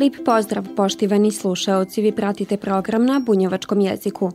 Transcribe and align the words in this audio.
Lip 0.00 0.16
pozdrav, 0.24 0.64
poštivani 0.76 1.30
slušaoci, 1.30 2.02
vi 2.02 2.12
pratite 2.12 2.56
program 2.56 3.04
na 3.06 3.18
bunjevačkom 3.26 3.80
jeziku. 3.80 4.30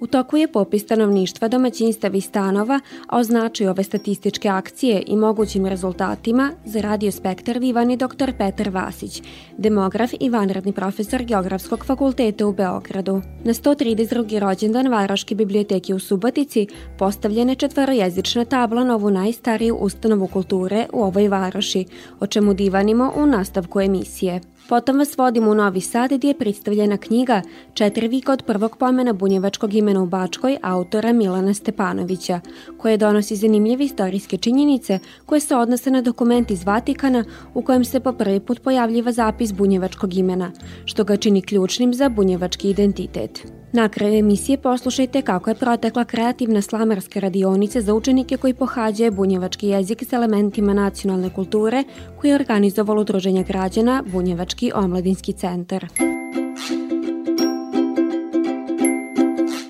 U 0.00 0.06
toku 0.06 0.36
je 0.36 0.52
popis 0.52 0.82
stanovništva 0.82 1.48
domaćinstava 1.48 2.16
i 2.16 2.20
stanova, 2.20 2.80
a 3.08 3.18
o 3.18 3.70
ove 3.70 3.84
statističke 3.84 4.48
akcije 4.48 5.02
i 5.06 5.16
mogućim 5.16 5.66
rezultatima 5.66 6.50
za 6.64 6.80
Radio 6.80 7.10
Spektar 7.12 7.58
vivan 7.58 7.90
i 7.90 7.96
dr. 7.96 8.32
Petar 8.38 8.68
Vasić, 8.68 9.22
demograf 9.58 10.10
i 10.20 10.30
vanredni 10.30 10.72
profesor 10.72 11.22
Geografskog 11.22 11.84
fakulteta 11.84 12.46
u 12.46 12.52
Beogradu. 12.52 13.22
Na 13.44 13.54
132. 13.54 14.38
rođendan 14.38 14.88
Varoške 14.88 15.34
biblioteke 15.34 15.94
u 15.94 15.98
Subotici 15.98 16.66
postavljena 16.98 17.52
je 17.52 17.56
četvorojezična 17.56 18.44
tabla 18.44 18.84
na 18.84 18.94
ovu 18.94 19.10
najstariju 19.10 19.76
ustanovu 19.76 20.26
kulture 20.26 20.86
u 20.92 21.02
ovoj 21.02 21.28
varoši, 21.28 21.84
o 22.20 22.26
čemu 22.26 22.54
divanimo 22.54 23.12
u 23.16 23.26
nastavku 23.26 23.80
emisije. 23.80 24.40
Potom 24.70 24.98
vas 24.98 25.18
vodimo 25.18 25.50
u 25.50 25.54
Novi 25.54 25.80
Sad 25.80 26.12
gdje 26.12 26.28
je 26.28 26.38
predstavljena 26.38 26.96
knjiga 26.96 27.42
Četiri 27.74 28.08
vika 28.08 28.32
od 28.32 28.42
prvog 28.42 28.76
pomena 28.76 29.12
bunjevačkog 29.12 29.59
imena 29.68 30.02
u 30.02 30.06
Bačkoj 30.06 30.58
autora 30.62 31.12
Milana 31.12 31.54
Stepanovića, 31.54 32.40
koje 32.78 32.96
donosi 32.96 33.36
zanimljive 33.36 33.84
istorijske 33.84 34.36
činjenice 34.36 34.98
koje 35.26 35.40
se 35.40 35.56
odnose 35.56 35.90
na 35.90 36.02
dokument 36.02 36.50
iz 36.50 36.64
Vatikana 36.64 37.24
u 37.54 37.62
kojem 37.62 37.84
se 37.84 38.00
po 38.00 38.12
prvi 38.12 38.40
put 38.40 38.62
pojavljiva 38.62 39.12
zapis 39.12 39.52
bunjevačkog 39.52 40.14
imena, 40.14 40.50
što 40.84 41.04
ga 41.04 41.16
čini 41.16 41.42
ključnim 41.42 41.94
za 41.94 42.08
bunjevački 42.08 42.70
identitet. 42.70 43.46
Na 43.72 43.88
kraju 43.88 44.14
emisije 44.14 44.58
poslušajte 44.58 45.22
kako 45.22 45.50
je 45.50 45.54
protekla 45.54 46.04
kreativna 46.04 46.62
slamarska 46.62 47.20
radionica 47.20 47.80
za 47.80 47.94
učenike 47.94 48.36
koji 48.36 48.54
pohađaju 48.54 49.12
bunjevački 49.12 49.68
jezik 49.68 50.04
s 50.04 50.12
elementima 50.12 50.74
nacionalne 50.74 51.30
kulture 51.34 51.84
koji 52.20 52.30
je 52.30 52.34
organizovalo 52.34 53.00
Udruženje 53.00 53.44
građana 53.44 54.02
Bunjevački 54.12 54.72
omladinski 54.74 55.32
centar. 55.32 55.86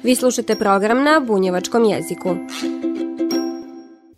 Vi 0.03 0.15
slušate 0.15 0.55
program 0.55 1.05
na 1.05 1.21
bunjevačkom 1.27 1.85
jeziku. 1.85 2.37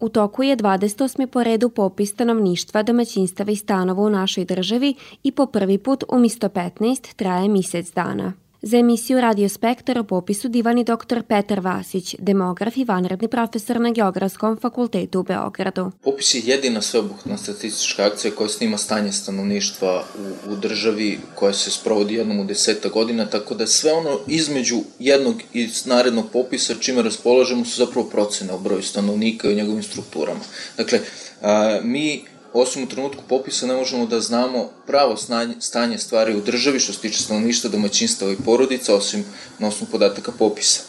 U 0.00 0.08
toku 0.08 0.42
je 0.42 0.56
28. 0.56 1.26
po 1.26 1.42
redu 1.42 1.68
popis 1.68 2.10
stanovništva, 2.10 2.82
domaćinstava 2.82 3.52
i 3.52 3.56
stanova 3.56 4.02
u 4.02 4.10
našoj 4.10 4.44
državi 4.44 4.94
i 5.22 5.32
po 5.32 5.46
prvi 5.46 5.78
put 5.78 6.04
umisto 6.08 6.48
15 6.48 7.14
traje 7.14 7.48
misec 7.48 7.92
dana. 7.92 8.32
Za 8.64 8.78
emisiju 8.78 9.20
Radio 9.20 9.48
Spektar 9.48 9.98
o 9.98 10.04
popisu 10.04 10.48
divani 10.48 10.84
dr. 10.84 11.22
Petar 11.28 11.60
Vasić, 11.60 12.14
demograf 12.18 12.76
i 12.76 12.84
vanredni 12.84 13.28
profesor 13.28 13.80
na 13.80 13.90
Geografskom 13.90 14.58
fakultetu 14.60 15.20
u 15.20 15.22
Beogradu. 15.22 15.90
Popis 16.02 16.34
je 16.34 16.42
jedina 16.44 16.82
sveobuhvatna 16.82 17.36
statistička 17.38 18.06
akcija 18.06 18.34
koja 18.34 18.48
snima 18.48 18.78
stanje 18.78 19.12
stanovništva 19.12 20.04
u, 20.18 20.52
u 20.52 20.56
državi 20.56 21.18
koja 21.34 21.52
se 21.52 21.70
sprovodi 21.70 22.14
jednom 22.14 22.40
u 22.40 22.44
deseta 22.44 22.88
godina, 22.88 23.26
tako 23.26 23.54
da 23.54 23.66
sve 23.66 23.92
ono 23.92 24.18
između 24.26 24.80
jednog 24.98 25.34
i 25.52 25.68
narednog 25.84 26.30
popisa 26.32 26.74
čime 26.74 27.02
raspolažemo 27.02 27.64
su 27.64 27.84
zapravo 27.84 28.08
procene 28.08 28.52
o 28.52 28.58
broju 28.58 28.82
stanovnika 28.82 29.48
i 29.48 29.52
o 29.52 29.56
njegovim 29.56 29.82
strukturama. 29.82 30.40
Dakle, 30.76 31.00
a, 31.40 31.80
mi 31.82 32.24
osim 32.52 32.82
u 32.82 32.88
trenutku 32.88 33.22
popisa 33.28 33.66
ne 33.66 33.74
možemo 33.74 34.06
da 34.06 34.20
znamo 34.20 34.70
pravo 34.86 35.16
stanje 35.60 35.98
stvari 35.98 36.36
u 36.36 36.40
državi 36.40 36.80
što 36.80 36.92
se 36.92 37.00
tiče 37.00 37.22
stanovništva, 37.22 37.70
domaćinstava 37.70 38.32
i 38.32 38.36
porodica, 38.44 38.94
osim 38.94 39.24
na 39.58 39.68
osnovu 39.68 39.90
podataka 39.90 40.32
popisa. 40.38 40.80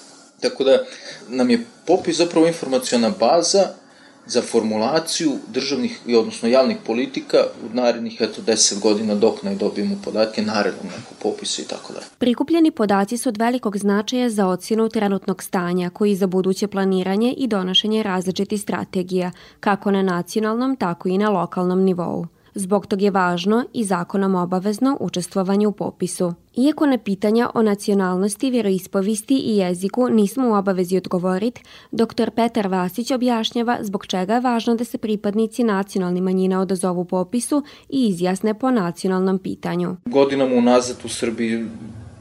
Tako 0.42 0.64
da 0.64 0.86
nam 1.28 1.50
je 1.50 1.66
popis 1.86 2.18
zapravo 2.18 2.48
informacijona 2.48 3.10
baza 3.20 3.83
za 4.26 4.42
formulaciju 4.42 5.32
državnih, 5.48 6.00
odnosno 6.18 6.50
javnih 6.50 6.78
politika 6.86 7.38
u 7.38 7.76
narednih 7.76 8.18
eto 8.20 8.42
10 8.42 8.80
godina 8.80 9.16
dok 9.16 9.44
ne 9.44 9.56
dobijemo 9.56 9.96
podatke 10.04 10.42
narednog 10.42 10.86
nekog 10.86 11.18
popisa 11.22 11.62
i 11.62 11.66
tako 11.66 11.94
dalje. 11.94 12.06
Prikupljeni 12.18 12.72
podaci 12.72 13.18
su 13.18 13.30
od 13.30 13.38
velikog 13.38 13.78
značaja 13.78 14.30
za 14.30 14.48
ocjenu 14.48 14.90
trenutnog 14.90 15.44
stanja 15.44 15.90
koji 15.90 16.16
za 16.16 16.28
buduće 16.28 16.68
planiranje 16.68 17.34
i 17.38 17.48
donošenje 17.48 18.04
različitih 18.04 18.62
strategija, 18.62 19.32
kako 19.60 19.92
na 19.92 20.02
nacionalnom, 20.02 20.76
tako 20.76 21.10
i 21.10 21.18
na 21.18 21.30
lokalnom 21.30 21.84
nivou. 21.84 22.28
Zbog 22.56 22.88
tog 22.88 23.02
je 23.02 23.12
važno 23.12 23.66
i 23.74 23.84
zakonom 23.84 24.36
obavezno 24.36 24.98
učestvovanje 25.00 25.68
u 25.68 25.72
popisu. 25.72 26.34
Iako 26.56 26.86
na 26.86 26.98
pitanja 26.98 27.50
o 27.54 27.62
nacionalnosti, 27.62 28.52
vjeroispovisti 28.52 29.36
i 29.36 29.58
jeziku 29.58 30.10
nismo 30.10 30.50
u 30.50 30.54
obavezi 30.54 30.98
odgovoriti, 30.98 31.64
dr. 31.92 32.32
Petar 32.36 32.68
Vasić 32.68 33.12
objašnjava 33.12 33.78
zbog 33.82 34.06
čega 34.08 34.34
je 34.34 34.40
važno 34.40 34.76
da 34.76 34.84
se 34.84 34.98
pripadnici 34.98 35.64
nacionalnih 35.64 36.24
manjina 36.24 36.62
odazovu 36.62 37.06
popisu 37.06 37.64
i 37.90 38.08
izjasne 38.08 38.54
po 38.54 38.72
nacionalnom 38.72 39.40
pitanju. 39.40 39.96
Godinama 40.06 40.56
unazad 40.56 40.98
u 41.06 41.10
Srbiji 41.10 41.66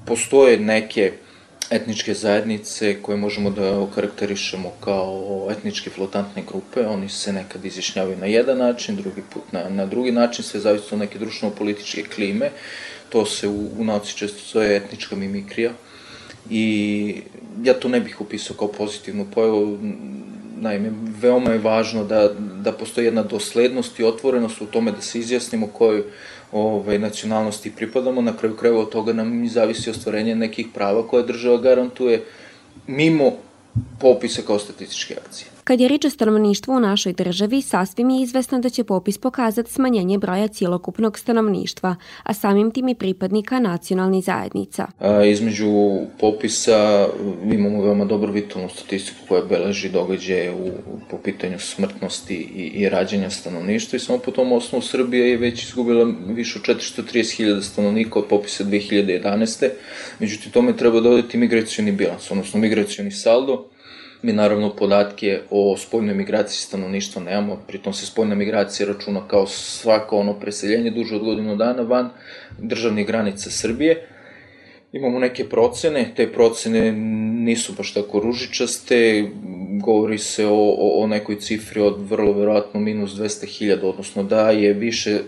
postoje 0.06 0.59
neke 0.59 1.12
etničke 1.72 2.15
zajednice 2.15 3.03
koje 3.03 3.16
možemo 3.16 3.50
da 3.50 3.78
okarakterišemo 3.81 4.72
kao 4.81 5.49
etničke 5.50 5.91
flotantne 5.91 6.43
grupe. 6.50 6.87
Oni 6.87 7.09
se 7.09 7.33
nekad 7.33 7.65
izjašnjavaju 7.65 8.16
na 8.16 8.27
jedan 8.27 8.59
način, 8.59 8.97
drugi 8.97 9.22
put 9.34 9.43
na, 9.53 9.69
na 9.69 9.87
drugi 9.87 10.12
način, 10.12 10.44
sve 10.44 10.60
zavisno 10.60 10.94
od 10.94 10.99
neke 10.99 11.19
društveno-političke 11.19 12.05
klime. 12.15 12.50
To 13.09 13.27
se 13.27 13.49
u, 13.49 13.69
u 13.78 13.84
nauci 13.84 14.16
često 14.16 14.38
zove 14.53 14.77
etnička 14.77 15.16
mimikrija. 15.16 15.72
I 16.50 17.22
ja 17.62 17.75
to 17.75 17.89
ne 17.89 18.00
bih 18.00 18.21
upisao 18.21 18.56
kao 18.56 18.69
pozitivnu 18.69 19.27
pojavu, 19.34 19.78
naime, 20.60 20.93
veoma 21.21 21.50
je 21.50 21.59
važno 21.59 22.04
da, 22.04 22.28
da 22.39 22.72
postoji 22.72 23.04
jedna 23.04 23.22
doslednost 23.22 24.00
i 24.00 24.04
otvorenost 24.04 24.60
u 24.60 24.66
tome 24.66 24.93
da 24.93 25.00
se 25.00 25.19
izjasnimo 25.19 25.66
kojoj 25.66 26.04
ovaj, 26.53 26.99
nacionalnosti 26.99 27.73
pripadamo, 27.77 28.21
na 28.21 28.37
kraju 28.37 28.57
krajeva 28.57 28.81
od 28.81 28.91
toga 28.91 29.13
nam 29.13 29.49
zavisi 29.49 29.91
ostvarenje 29.91 30.35
nekih 30.35 30.67
prava 30.75 31.09
koje 31.09 31.27
država 31.27 31.59
garantuje 31.59 32.25
mimo 32.87 33.33
popisa 34.01 34.43
kao 34.47 34.59
statističke 34.59 35.17
akcije. 35.27 35.52
Kad 35.65 35.81
je 35.81 35.89
rič 35.89 36.05
o 36.05 36.11
stanovništvu 36.11 36.75
u 36.75 36.81
našoj 36.81 37.12
državi, 37.12 37.62
sasvim 37.62 38.11
je 38.11 38.23
izvesno 38.23 38.59
da 38.59 38.71
će 38.71 38.84
popis 38.84 39.19
pokazati 39.19 39.73
smanjenje 39.73 40.19
broja 40.19 40.49
cijelokupnog 40.49 41.19
stanovništva, 41.19 41.97
a 42.23 42.34
samim 42.34 42.71
tim 42.71 42.89
i 42.89 42.95
pripadnika 42.95 43.61
nacionalnih 43.61 44.25
zajednica. 44.25 44.87
A, 44.99 45.25
između 45.25 45.71
popisa 46.21 47.09
imamo 47.53 47.83
veoma 47.83 48.05
dobro 48.05 48.33
vitalnu 48.33 48.69
statistiku 48.69 49.19
koja 49.28 49.43
beleži 49.43 49.89
događaje 49.89 50.55
u, 50.55 50.71
po 51.11 51.19
pitanju 51.19 51.59
smrtnosti 51.59 52.34
i, 52.34 52.62
i 52.62 52.89
rađanja 52.89 53.31
stanovništva 53.31 53.97
i 53.97 54.01
samo 54.01 54.19
po 54.19 54.31
tom 54.31 54.53
osnovu 54.53 54.83
Srbija 54.83 55.27
je 55.27 55.37
već 55.37 55.65
izgubila 55.65 56.12
više 56.27 56.59
od 56.59 56.78
430.000 56.78 57.62
stanovnika 57.62 58.19
od 58.19 58.25
popisa 58.27 58.65
2011. 58.65 59.69
Međutim, 60.19 60.53
tome 60.53 60.77
treba 60.77 61.01
dodati 61.01 61.39
migracioni 61.39 61.93
bilans, 61.93 62.31
odnosno 62.31 62.61
migracioni 62.61 63.11
saldo, 63.11 63.69
Mi 64.22 64.33
naravno 64.33 64.77
podatke 64.77 65.41
o 65.50 65.77
spoljnoj 65.77 66.15
migraciji 66.15 66.59
stanovništva 66.60 67.22
nemamo, 67.22 67.62
pritom 67.66 67.93
se 67.93 68.06
spoljna 68.06 68.34
migracija 68.34 68.87
računa 68.87 69.28
kao 69.28 69.47
svako 69.47 70.16
ono 70.16 70.41
preseljenje 70.41 70.91
duže 70.91 71.16
od 71.16 71.25
godinu 71.25 71.56
dana 71.56 71.83
van 71.83 72.10
državnih 72.59 73.07
granica 73.07 73.51
Srbije. 73.51 74.09
Imamo 74.92 75.19
neke 75.19 75.48
procene, 75.48 76.13
te 76.16 76.33
procene 76.33 76.92
nisu 77.42 77.72
baš 77.72 77.95
tako 77.95 78.21
ružičaste, 78.21 79.28
govori 79.83 80.19
se 80.19 80.47
o, 80.47 80.74
o, 80.78 81.03
o 81.03 81.07
nekoj 81.07 81.41
cifri 81.41 81.80
od 81.80 82.09
vrlo 82.10 82.33
verovatno 82.33 82.80
minus 82.80 83.10
200.000, 83.10 83.80
odnosno 83.83 84.22
da 84.22 84.51
je 84.51 84.72
više 84.72 85.19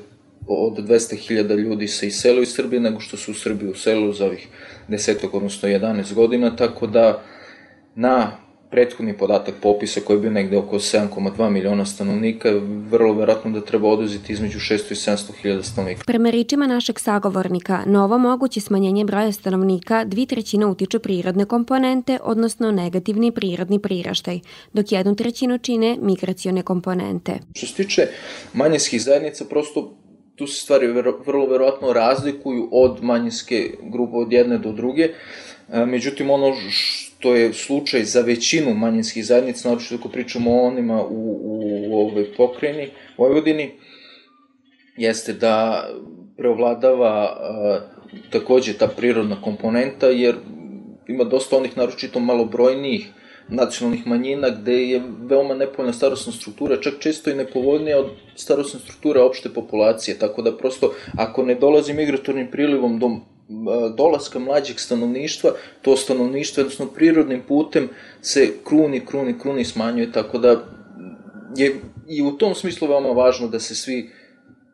od 0.46 0.78
200.000 0.78 1.56
ljudi 1.56 1.88
se 1.88 2.06
iselo 2.06 2.42
iz 2.42 2.54
Srbije 2.54 2.80
nego 2.80 3.00
što 3.00 3.16
su 3.16 3.30
u 3.30 3.34
Srbiji 3.34 3.70
uselilo 3.70 4.12
za 4.12 4.26
ovih 4.26 4.48
desetak, 4.88 5.34
odnosno 5.34 5.68
11 5.68 6.14
godina, 6.14 6.56
tako 6.56 6.86
da 6.86 7.22
na 7.94 8.43
prethodni 8.74 9.12
podatak 9.18 9.54
popisa 9.62 10.00
koji 10.00 10.16
je 10.16 10.20
bio 10.20 10.30
negde 10.30 10.56
oko 10.56 10.76
7,2 10.76 11.50
miliona 11.50 11.84
stanovnika, 11.86 12.52
vrlo 12.90 13.12
verovatno 13.14 13.50
da 13.50 13.60
treba 13.60 13.88
oduzeti 13.88 14.32
između 14.32 14.58
600 14.58 14.92
i 14.92 14.94
700 14.94 15.32
hiljada 15.42 15.62
stanovnika. 15.62 16.02
Prema 16.06 16.30
ričima 16.30 16.66
našeg 16.66 16.98
sagovornika, 16.98 17.82
novo 17.86 18.18
moguće 18.18 18.60
smanjenje 18.60 19.04
broja 19.04 19.32
stanovnika 19.32 20.04
dvi 20.04 20.26
trećine 20.26 20.66
utiče 20.66 20.98
prirodne 20.98 21.44
komponente, 21.44 22.18
odnosno 22.22 22.70
negativni 22.70 23.32
prirodni 23.32 23.78
priraštaj, 23.78 24.40
dok 24.72 24.92
jednu 24.92 25.14
trećinu 25.14 25.58
čine 25.58 25.96
migracione 26.00 26.62
komponente. 26.62 27.38
Što 27.54 27.66
se 27.66 27.74
tiče 27.74 28.06
manjinskih 28.54 29.02
zajednica, 29.02 29.44
prosto 29.44 29.96
tu 30.36 30.46
se 30.46 30.60
stvari 30.62 30.86
vero, 30.86 31.18
vrlo 31.26 31.46
verovatno 31.46 31.92
razlikuju 31.92 32.68
od 32.72 33.02
manjinske 33.02 33.70
grupe 33.82 34.16
od 34.16 34.32
jedne 34.32 34.58
do 34.58 34.72
druge. 34.72 35.02
E, 35.72 35.86
međutim, 35.86 36.30
ono 36.30 36.52
što 37.24 37.34
je 37.34 37.52
slučaj 37.52 38.04
za 38.04 38.20
većinu 38.20 38.74
manjinskih 38.74 39.26
zajednica, 39.26 39.68
naročito 39.68 39.94
ako 39.94 40.08
pričamo 40.08 40.50
o 40.50 40.66
onima 40.66 41.02
u, 41.02 41.38
u, 41.42 41.60
u 41.88 41.96
ovoj 41.96 42.34
pokreni, 42.36 42.90
Vojvodini, 43.18 43.70
jeste 44.96 45.32
da 45.32 45.88
preovladava 46.36 47.08
a, 47.08 47.80
takođe 48.30 48.72
ta 48.72 48.88
prirodna 48.88 49.40
komponenta, 49.42 50.06
jer 50.06 50.34
ima 51.08 51.24
dosta 51.24 51.56
onih 51.56 51.76
naročito 51.76 52.20
malobrojnijih 52.20 53.08
nacionalnih 53.48 54.06
manjina 54.06 54.50
gde 54.50 54.84
je 54.88 55.02
veoma 55.20 55.54
nepovoljna 55.54 55.92
starostna 55.92 56.32
struktura, 56.32 56.80
čak 56.80 56.94
često 56.98 57.30
i 57.30 57.34
nepovoljnija 57.34 57.98
od 57.98 58.10
starostne 58.36 58.80
strukture 58.80 59.20
opšte 59.20 59.48
populacije, 59.48 60.18
tako 60.18 60.42
da 60.42 60.56
prosto 60.56 60.92
ako 61.18 61.42
ne 61.42 61.54
dolazi 61.54 61.94
migratornim 61.94 62.50
prilivom 62.50 62.98
do 62.98 63.10
dolaska 63.96 64.38
mlađeg 64.38 64.80
stanovništva, 64.80 65.50
to 65.82 65.96
stanovništvo 65.96 66.60
jednostavno 66.60 66.92
prirodnim 66.92 67.42
putem 67.48 67.88
se 68.22 68.52
kruni, 68.64 69.06
kruni, 69.06 69.38
kruni 69.38 69.64
smanjuje, 69.64 70.12
tako 70.12 70.38
da 70.38 70.64
je 71.56 71.80
i 72.08 72.22
u 72.22 72.32
tom 72.32 72.54
smislu 72.54 72.88
veoma 72.88 73.08
važno 73.08 73.48
da 73.48 73.60
se 73.60 73.74
svi 73.74 74.10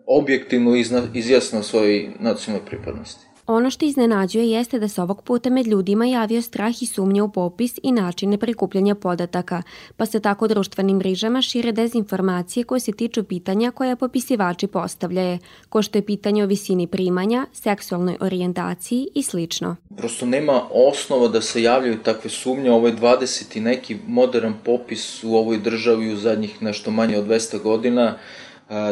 objektivno 0.07 0.77
izjasne 1.15 1.59
o 1.59 1.63
svojoj 1.63 2.11
nacionalnoj 2.21 2.67
pripadnosti. 2.67 3.30
Ono 3.51 3.71
što 3.71 3.85
iznenađuje 3.85 4.51
jeste 4.51 4.79
da 4.79 4.89
se 4.89 5.03
ovog 5.03 5.23
puta 5.23 5.51
med 5.51 5.67
ljudima 5.67 6.07
javio 6.07 6.43
strah 6.43 6.83
i 6.83 6.87
sumnja 6.87 7.25
u 7.25 7.33
popis 7.33 7.79
i 7.83 7.93
načine 7.93 8.39
prikupljanja 8.39 8.95
podataka, 8.95 9.63
pa 9.97 10.07
se 10.07 10.21
tako 10.21 10.49
društvenim 10.49 10.97
mrežama 10.97 11.43
šire 11.43 11.73
dezinformacije 11.73 12.65
koje 12.65 12.81
se 12.81 12.93
tiču 12.93 13.25
pitanja 13.25 13.71
koje 13.71 13.97
popisivači 13.97 14.67
postavljaju, 14.67 15.39
ko 15.69 15.83
što 15.83 15.99
je 15.99 16.07
pitanje 16.07 16.45
o 16.45 16.47
visini 16.47 16.87
primanja, 16.87 17.47
seksualnoj 17.53 18.17
orijentaciji 18.21 19.09
i 19.15 19.23
slično. 19.23 19.77
Prosto 19.97 20.27
nema 20.27 20.63
osnova 20.71 21.29
da 21.29 21.41
se 21.41 21.63
javljaju 21.63 22.03
takve 22.03 22.31
sumnje, 22.31 22.71
ovo 22.71 22.87
je 22.87 22.97
20. 22.97 23.57
i 23.57 23.61
neki 23.61 23.97
modern 24.07 24.53
popis 24.65 25.25
u 25.25 25.37
ovoj 25.37 25.59
državi 25.59 26.13
u 26.13 26.17
zadnjih 26.17 26.63
nešto 26.63 26.91
manje 26.91 27.19
od 27.19 27.27
200 27.27 27.63
godina, 27.63 28.15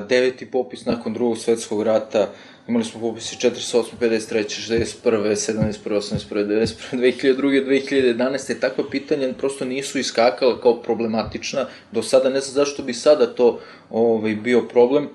deveti 0.08 0.50
popis 0.50 0.84
nakon 0.84 1.12
drugog 1.14 1.38
svetskog 1.38 1.82
rata, 1.82 2.28
imali 2.68 2.84
smo 2.84 3.00
popise 3.00 3.36
48, 3.36 3.82
53, 4.00 4.44
61, 5.04 5.34
71, 5.34 5.72
81, 5.84 6.46
91, 6.46 6.76
2002, 6.92 7.66
2011. 7.66 8.60
Takva 8.60 8.84
pitanja 8.90 9.32
prosto 9.38 9.64
nisu 9.64 9.98
iskakala 9.98 10.60
kao 10.60 10.82
problematična. 10.82 11.66
Do 11.92 12.02
sada 12.02 12.30
ne 12.30 12.40
znam 12.40 12.54
zašto 12.54 12.82
bi 12.82 12.94
sada 12.94 13.26
to 13.26 13.60
ovaj, 13.90 14.34
bio 14.34 14.62
problem 14.68 15.08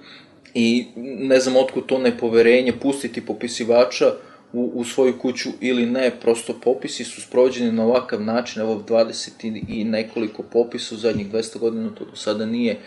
i 0.54 0.86
ne 1.20 1.40
znam 1.40 1.56
otkud 1.56 1.86
to 1.86 1.98
nepoverenje 1.98 2.74
pustiti 2.82 3.26
popisivača 3.26 4.06
u, 4.54 4.72
u 4.76 4.84
svoju 4.84 5.20
kuću 5.20 5.50
ili 5.62 5.86
ne, 5.86 6.12
prosto 6.22 6.60
popisi 6.64 7.04
su 7.04 7.22
sprovođeni 7.22 7.72
na 7.72 7.86
ovakav 7.86 8.22
način, 8.22 8.62
evo 8.62 8.84
20 8.88 9.64
i, 9.68 9.84
nekoliko 9.84 10.44
popisa 10.44 10.96
u 10.96 10.98
zadnjih 10.98 11.32
200 11.32 11.60
godina, 11.60 11.90
to 11.90 12.06
do 12.06 12.16
sada 12.16 12.46
nije, 12.46 12.78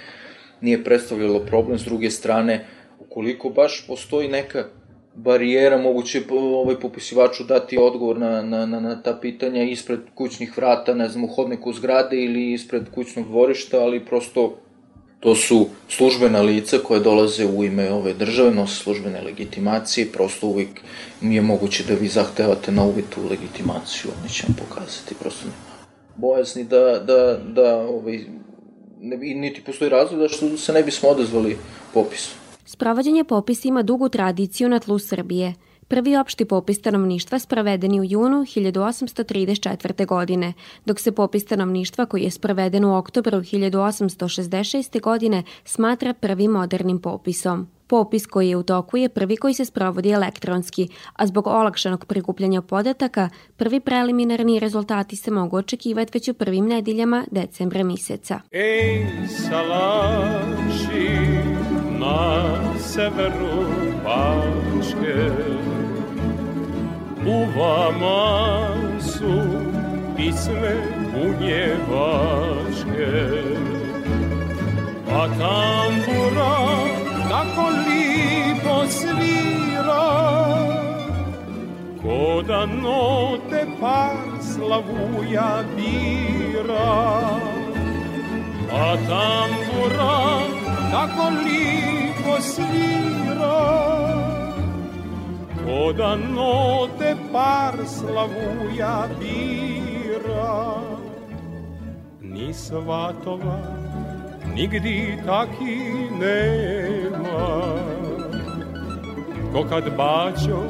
nije 0.60 0.84
predstavljalo 0.84 1.40
problem, 1.40 1.78
s 1.78 1.84
druge 1.84 2.10
strane, 2.10 2.66
ukoliko 3.00 3.50
baš 3.50 3.84
postoji 3.86 4.28
neka 4.28 4.64
barijera, 5.14 5.78
moguće 5.78 6.22
ovaj 6.30 6.80
popisivaču 6.80 7.44
dati 7.44 7.78
odgovor 7.78 8.18
na, 8.18 8.42
na, 8.42 8.66
na, 8.66 8.80
na 8.80 9.02
ta 9.02 9.18
pitanja 9.20 9.62
ispred 9.62 10.00
kućnih 10.14 10.56
vrata, 10.56 10.94
ne 10.94 11.08
znam, 11.08 11.24
u 11.24 11.28
hodniku 11.28 11.72
zgrade 11.72 12.16
ili 12.16 12.52
ispred 12.52 12.82
kućnog 12.94 13.28
dvorišta, 13.28 13.80
ali 13.80 14.04
prosto 14.04 14.58
to 15.20 15.34
su 15.34 15.66
službena 15.88 16.40
lica 16.40 16.78
koje 16.78 17.00
dolaze 17.00 17.46
u 17.46 17.64
ime 17.64 17.92
ove 17.92 18.14
države, 18.14 18.50
nose 18.50 18.74
službene 18.74 19.22
legitimacije, 19.22 20.12
prosto 20.12 20.46
uvijek 20.46 20.68
nije 21.20 21.42
moguće 21.42 21.84
da 21.84 21.94
vi 21.94 22.08
zahtevate 22.08 22.72
na 22.72 22.84
uvid 22.84 23.04
tu 23.14 23.20
legitimaciju, 23.30 24.10
oni 24.20 24.28
će 24.28 24.44
vam 24.48 24.56
pokazati, 24.68 25.14
prosto 25.14 25.44
nema 25.44 25.76
bojazni 26.16 26.64
da, 26.64 26.98
da, 26.98 27.38
da 27.48 27.76
ovaj, 27.76 28.20
ne, 29.00 29.16
niti 29.16 29.64
postoji 29.64 29.90
razlog 29.90 30.20
da 30.20 30.28
što 30.28 30.56
se 30.56 30.72
ne 30.72 30.82
bismo 30.82 31.08
odazvali 31.08 31.56
popisu. 31.94 32.45
Sprovođenje 32.66 33.24
popisa 33.24 33.68
ima 33.68 33.82
dugu 33.82 34.08
tradiciju 34.08 34.68
na 34.68 34.78
tlu 34.78 34.98
Srbije. 34.98 35.54
Prvi 35.88 36.16
opšti 36.16 36.44
popis 36.44 36.78
stanovništva 36.78 37.38
sproveden 37.38 37.94
je 37.94 38.00
u 38.00 38.04
junu 38.04 38.36
1834. 38.36 40.06
godine, 40.06 40.52
dok 40.84 41.00
se 41.00 41.12
popis 41.12 41.42
stanovništva 41.42 42.06
koji 42.06 42.22
je 42.22 42.30
sproveden 42.30 42.84
u 42.84 42.96
oktobru 42.96 43.38
1866. 43.38 45.00
godine 45.00 45.42
smatra 45.64 46.14
prvim 46.14 46.50
modernim 46.50 46.98
popisom. 46.98 47.68
Popis 47.86 48.26
koji 48.26 48.48
je 48.48 48.56
u 48.56 48.62
toku 48.62 48.96
je 48.96 49.08
prvi 49.08 49.36
koji 49.36 49.54
se 49.54 49.64
sprovodi 49.64 50.10
elektronski, 50.10 50.88
a 51.12 51.26
zbog 51.26 51.46
olakšanog 51.46 52.04
prikupljanja 52.04 52.62
podataka, 52.62 53.28
prvi 53.56 53.80
preliminarni 53.80 54.58
rezultati 54.58 55.16
se 55.16 55.30
mogu 55.30 55.56
očekivati 55.56 56.10
već 56.14 56.28
u 56.28 56.34
prvim 56.34 56.66
nedeljama 56.66 57.24
decembra 57.30 57.84
meseca. 57.84 58.40
Ej, 58.52 59.06
salaši, 59.28 61.35
na 62.06 62.78
severu 62.78 63.58
Bačke. 64.04 65.22
U 67.26 67.36
vama 67.56 68.22
su 69.00 69.34
pisme 70.16 70.74
bunjevačke 71.12 71.52
A 75.12 75.22
tambura 75.38 76.56
tako 77.30 77.66
lipo 77.86 78.76
svira 78.88 80.08
Ko 82.02 82.42
da 82.48 82.66
note 82.66 83.66
par 83.80 84.16
slavuja 84.40 85.52
dira 85.76 86.92
A 88.72 88.96
tambura 89.08 90.16
tako 90.90 91.30
lipo 91.44 92.40
svira. 92.40 93.60
Ko 95.64 95.92
da 95.92 96.16
note 96.16 97.16
par 97.32 97.74
slavuja 97.86 99.08
bira. 99.18 100.80
Ni 102.20 102.54
svatova 102.54 103.58
nigdi 104.54 105.18
taki 105.26 105.76
nema. 106.20 107.46
Ko 109.52 109.64
kad 109.70 109.96
bačo 109.96 110.62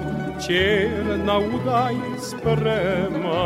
čer 0.46 1.18
na 1.24 1.38
udaj 1.38 1.94
sprema 2.20 3.44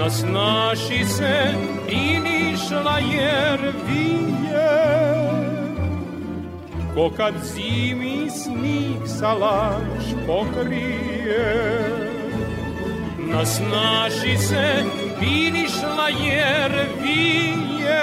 Nas 0.00 0.24
naši 0.32 1.04
se 1.04 1.54
prinišla 1.86 2.98
jer 2.98 3.60
vije. 3.88 4.70
Ko 6.94 7.10
kad 7.16 7.34
zimi 7.42 8.30
snig 8.30 9.06
salaš 9.06 10.04
pokrije. 10.26 11.80
Nas 13.18 13.60
naši 13.72 14.36
se 14.38 14.84
prinišla 15.18 16.08
jer 16.24 16.72
vije. 17.02 18.02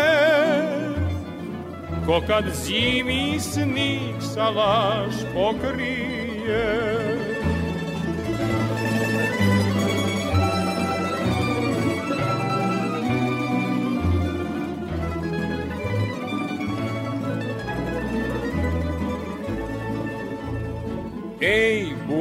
Ko 2.06 2.22
kad 2.28 2.46
zimi 2.54 3.40
snig 3.40 4.16
salaš 4.34 5.14
pokrije 5.34 7.07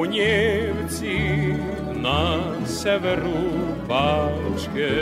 bunjevci 0.07 1.19
na 2.03 2.39
severu 2.67 3.51
Bačke, 3.89 4.95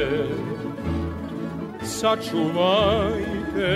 sačuvajte 1.83 3.73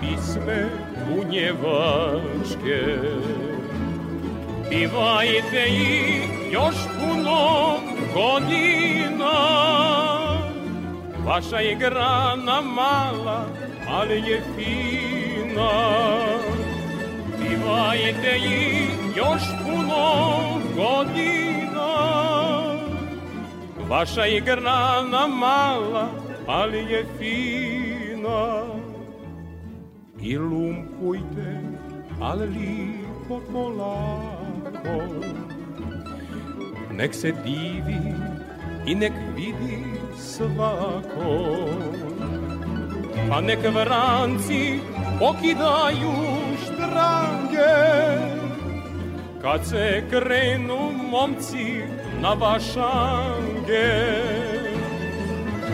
pisme 0.00 0.68
bunjevačke. 1.08 2.82
Pivajte 4.70 5.64
ih 5.68 6.52
još 6.52 6.74
puno 6.98 7.76
godina, 8.14 9.38
vaša 11.24 11.58
je 11.58 11.74
grana 11.74 12.60
mala, 12.60 13.44
ali 13.88 14.14
je 14.14 14.42
fina. 14.56 15.70
Pivajte 17.38 18.36
ih 18.36 18.88
još 19.16 19.42
puno 19.62 19.67
godina 20.76 21.92
Vaša 23.88 24.22
je 24.22 24.40
grana 24.40 25.26
mala, 25.26 26.08
ali 26.46 26.78
je 26.78 27.06
fina 27.18 28.64
I 30.20 30.38
lumpujte 30.38 31.60
ali 32.20 32.46
lipo 32.46 33.40
polako. 33.52 34.98
Nek 36.92 37.14
se 37.14 37.32
divi 37.44 38.14
i 38.86 38.94
nek 38.94 39.12
vidi 39.36 39.84
svako. 40.16 41.54
Pa 43.28 43.40
nek 43.40 43.58
vranci 43.74 44.80
pokidaju 45.18 46.12
štrange, 46.64 47.74
kad 49.42 49.66
se 49.66 50.02
krenu 50.10 50.92
momci 51.10 51.82
na 52.20 52.34
vašange. 52.34 53.88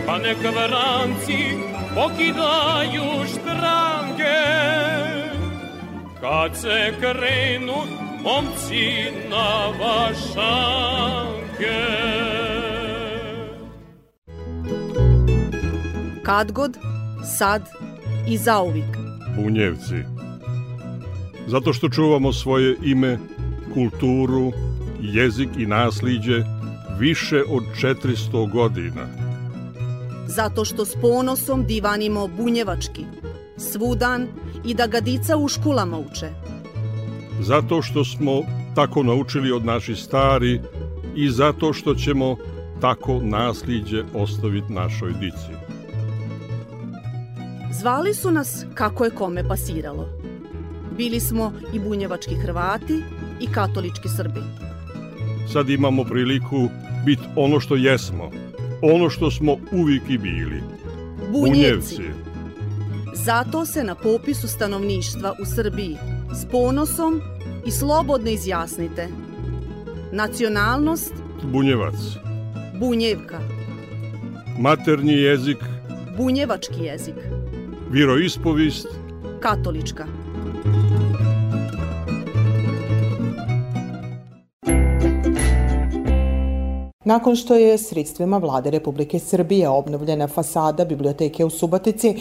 Pa 0.05 0.17
nek 0.17 0.37
vranci 0.37 1.57
pokidaju 1.95 3.25
štrange, 3.27 4.41
kad 6.21 6.55
se 6.57 6.93
krenu 6.99 7.77
momci 8.23 9.11
na 9.29 9.67
vašange. 9.79 11.25
Kad 16.23 16.51
god, 16.51 16.77
sad 17.37 17.61
i 18.27 18.37
zauvik. 18.37 18.97
Bunjevci. 19.35 19.95
Zato 21.47 21.73
što 21.73 21.89
čuvamo 21.89 22.33
svoje 22.33 22.75
ime, 22.83 23.17
kulturu, 23.75 24.51
jezik 25.01 25.49
i 25.57 25.65
nasliđe 25.65 26.43
više 26.99 27.43
od 27.49 27.63
400 27.81 28.51
godina. 28.51 29.07
Zato 30.27 30.65
što 30.65 30.85
s 30.85 30.95
ponosom 31.01 31.65
divanimo 31.65 32.27
bunjevački, 32.27 33.05
svudan 33.57 34.27
i 34.65 34.73
da 34.73 34.87
ga 34.87 34.99
dica 34.99 35.37
u 35.37 35.47
škulama 35.47 35.97
uče. 35.97 36.29
Zato 37.41 37.81
što 37.81 38.05
smo 38.05 38.41
tako 38.75 39.03
naučili 39.03 39.51
od 39.51 39.65
naših 39.65 39.97
stari 39.97 40.61
i 41.15 41.29
zato 41.29 41.73
što 41.73 41.95
ćemo 41.95 42.37
tako 42.81 43.19
nasliđe 43.23 44.03
ostaviti 44.13 44.73
našoj 44.73 45.13
dici. 45.13 45.51
Zvali 47.79 48.13
su 48.13 48.31
nas 48.31 48.65
kako 48.73 49.05
je 49.05 49.11
kome 49.11 49.47
pasiralo. 49.47 50.09
Bili 50.97 51.19
smo 51.19 51.53
i 51.73 51.79
bunjevački 51.79 52.35
Hrvati 52.35 53.03
i 53.39 53.47
katolički 53.47 54.09
Srbi. 54.09 54.39
Sad 55.53 55.69
imamo 55.69 56.03
priliku 56.03 56.69
biti 57.05 57.23
ono 57.35 57.59
što 57.59 57.75
jesmo, 57.75 58.31
ono 58.81 59.09
što 59.09 59.31
smo 59.31 59.57
uvijek 59.71 60.03
i 60.09 60.17
bili. 60.17 60.63
Bunjevci. 61.31 62.01
Zato 63.13 63.65
se 63.65 63.83
na 63.83 63.95
popisu 63.95 64.47
stanovništva 64.47 65.33
u 65.41 65.45
Srbiji 65.45 65.97
s 66.33 66.45
ponosom 66.51 67.21
i 67.65 67.71
slobodno 67.71 68.29
izjasnite. 68.29 69.07
Nacionalnost 70.11 71.13
Bunjevac. 71.43 71.95
Bunjevka. 72.79 73.39
Maternji 74.59 75.13
jezik, 75.13 75.57
Bunjevački 76.17 76.83
jezik. 76.83 77.15
vjeroispovist, 77.91 78.87
Katolička. 79.39 80.05
Nakon 87.05 87.35
što 87.35 87.55
je 87.55 87.77
sredstvima 87.77 88.37
vlade 88.37 88.71
Republike 88.71 89.19
Srbije 89.19 89.69
obnovljena 89.69 90.27
fasada 90.27 90.85
biblioteke 90.85 91.45
u 91.45 91.49
Subotici, 91.49 92.15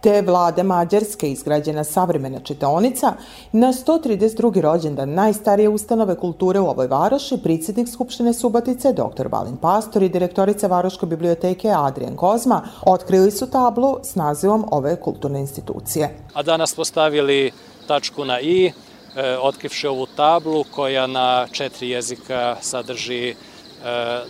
te 0.00 0.22
vlade 0.22 0.62
Mađarske 0.62 1.30
izgrađena 1.30 1.84
savremena 1.84 2.40
čitaonica, 2.40 3.12
na 3.52 3.72
132. 3.72 4.60
rođendan 4.60 5.14
najstarije 5.14 5.68
ustanove 5.68 6.16
kulture 6.16 6.60
u 6.60 6.66
ovoj 6.66 6.86
varoši, 6.86 7.38
predsjednik 7.42 7.88
Skupštine 7.88 8.32
Subotice, 8.34 8.92
dr. 8.92 9.28
Balin 9.28 9.56
Pastor 9.56 10.02
i 10.02 10.08
direktorica 10.08 10.66
Varoške 10.66 11.06
biblioteke 11.06 11.72
Adrian 11.76 12.16
Kozma 12.16 12.62
otkrili 12.86 13.30
su 13.30 13.50
tablu 13.50 13.98
s 14.02 14.14
nazivom 14.14 14.64
ove 14.70 15.00
kulturne 15.00 15.40
institucije. 15.40 16.16
A 16.34 16.42
danas 16.42 16.74
postavili 16.74 17.50
tačku 17.86 18.24
na 18.24 18.40
i, 18.40 18.66
e, 18.66 18.72
otkrivši 19.42 19.86
ovu 19.86 20.06
tablu 20.06 20.64
koja 20.74 21.06
na 21.06 21.46
četiri 21.52 21.88
jezika 21.90 22.56
sadrži 22.60 23.34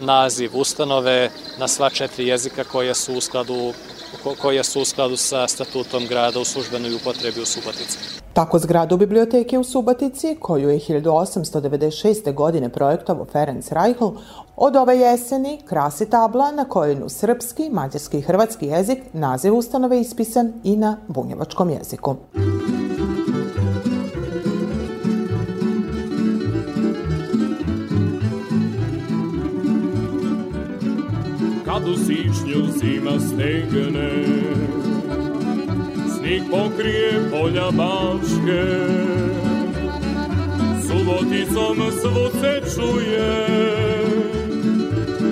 naziv 0.00 0.50
ustanove 0.56 1.30
na 1.58 1.68
sva 1.68 1.90
četiri 1.90 2.26
jezika 2.26 2.64
koja 2.64 2.94
su 2.94 3.14
u 3.14 3.20
skladu 3.20 3.72
ko- 4.22 4.34
koja 4.42 4.64
su 4.64 4.80
u 4.80 4.84
skladu 4.84 5.16
sa 5.16 5.48
statutom 5.48 6.06
grada 6.06 6.40
u 6.40 6.44
službenoj 6.44 6.94
upotrebi 6.94 7.40
u 7.40 7.46
Subotici. 7.46 7.98
Tako 8.32 8.58
zgradu 8.58 8.96
biblioteke 8.96 9.58
u 9.58 9.64
Subotici, 9.64 10.36
koju 10.40 10.68
je 10.68 10.78
1896. 10.78 12.34
godine 12.34 12.68
projektovao 12.68 13.26
Ferenc 13.32 13.72
Reichel, 13.72 14.10
od 14.56 14.76
ove 14.76 14.98
jeseni 14.98 15.60
krasi 15.66 16.10
tabla 16.10 16.50
na 16.52 16.64
kojoj 16.64 16.92
je 16.94 17.08
srpski, 17.08 17.70
mađarski 17.70 18.18
i 18.18 18.22
hrvatski 18.22 18.66
jezik 18.66 18.98
naziv 19.12 19.56
ustanove 19.56 20.00
ispisan 20.00 20.52
i 20.64 20.76
na 20.76 20.96
bunjevačkom 21.08 21.70
jeziku. 21.70 22.16
до 31.88 31.97
січня 31.97 32.73
зима 32.73 33.21
стегне, 33.21 34.11
сніг 36.16 36.42
покриє 36.50 37.12
поля 37.30 37.71
бабшки, 37.71 38.64
суботицом 40.88 41.92
своце 42.00 42.62
чує, 42.75 43.47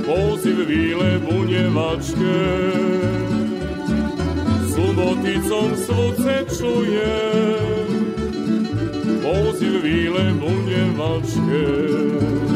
позив 0.07 0.67
віле 0.67 1.19
бунєвачки, 1.31 2.37
suboticom 4.77 5.71
svoce 5.87 6.37
čuje, 6.57 7.15
poziv 9.23 9.75
vile 9.85 10.25
bunjevačke. 10.41 12.56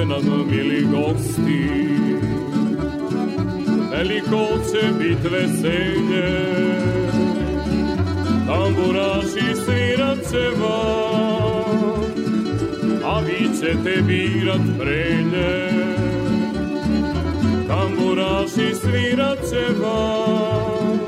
Dođite 0.00 0.28
nam 0.28 0.48
mili 0.50 0.86
gosti. 0.92 1.68
Veliko 3.90 4.46
će 4.72 4.92
bit 4.98 5.32
veselje. 5.32 6.60
Tamburaši 8.46 9.54
svirat 9.64 10.18
će 10.30 10.48
vam 10.60 12.00
A 13.04 13.20
vi 13.20 13.48
ćete 13.60 14.02
birat 14.02 14.60
prenje 14.78 15.70
Tamburaši 17.68 18.74
svirat 18.74 19.38
će 19.50 19.80
vam 19.82 20.98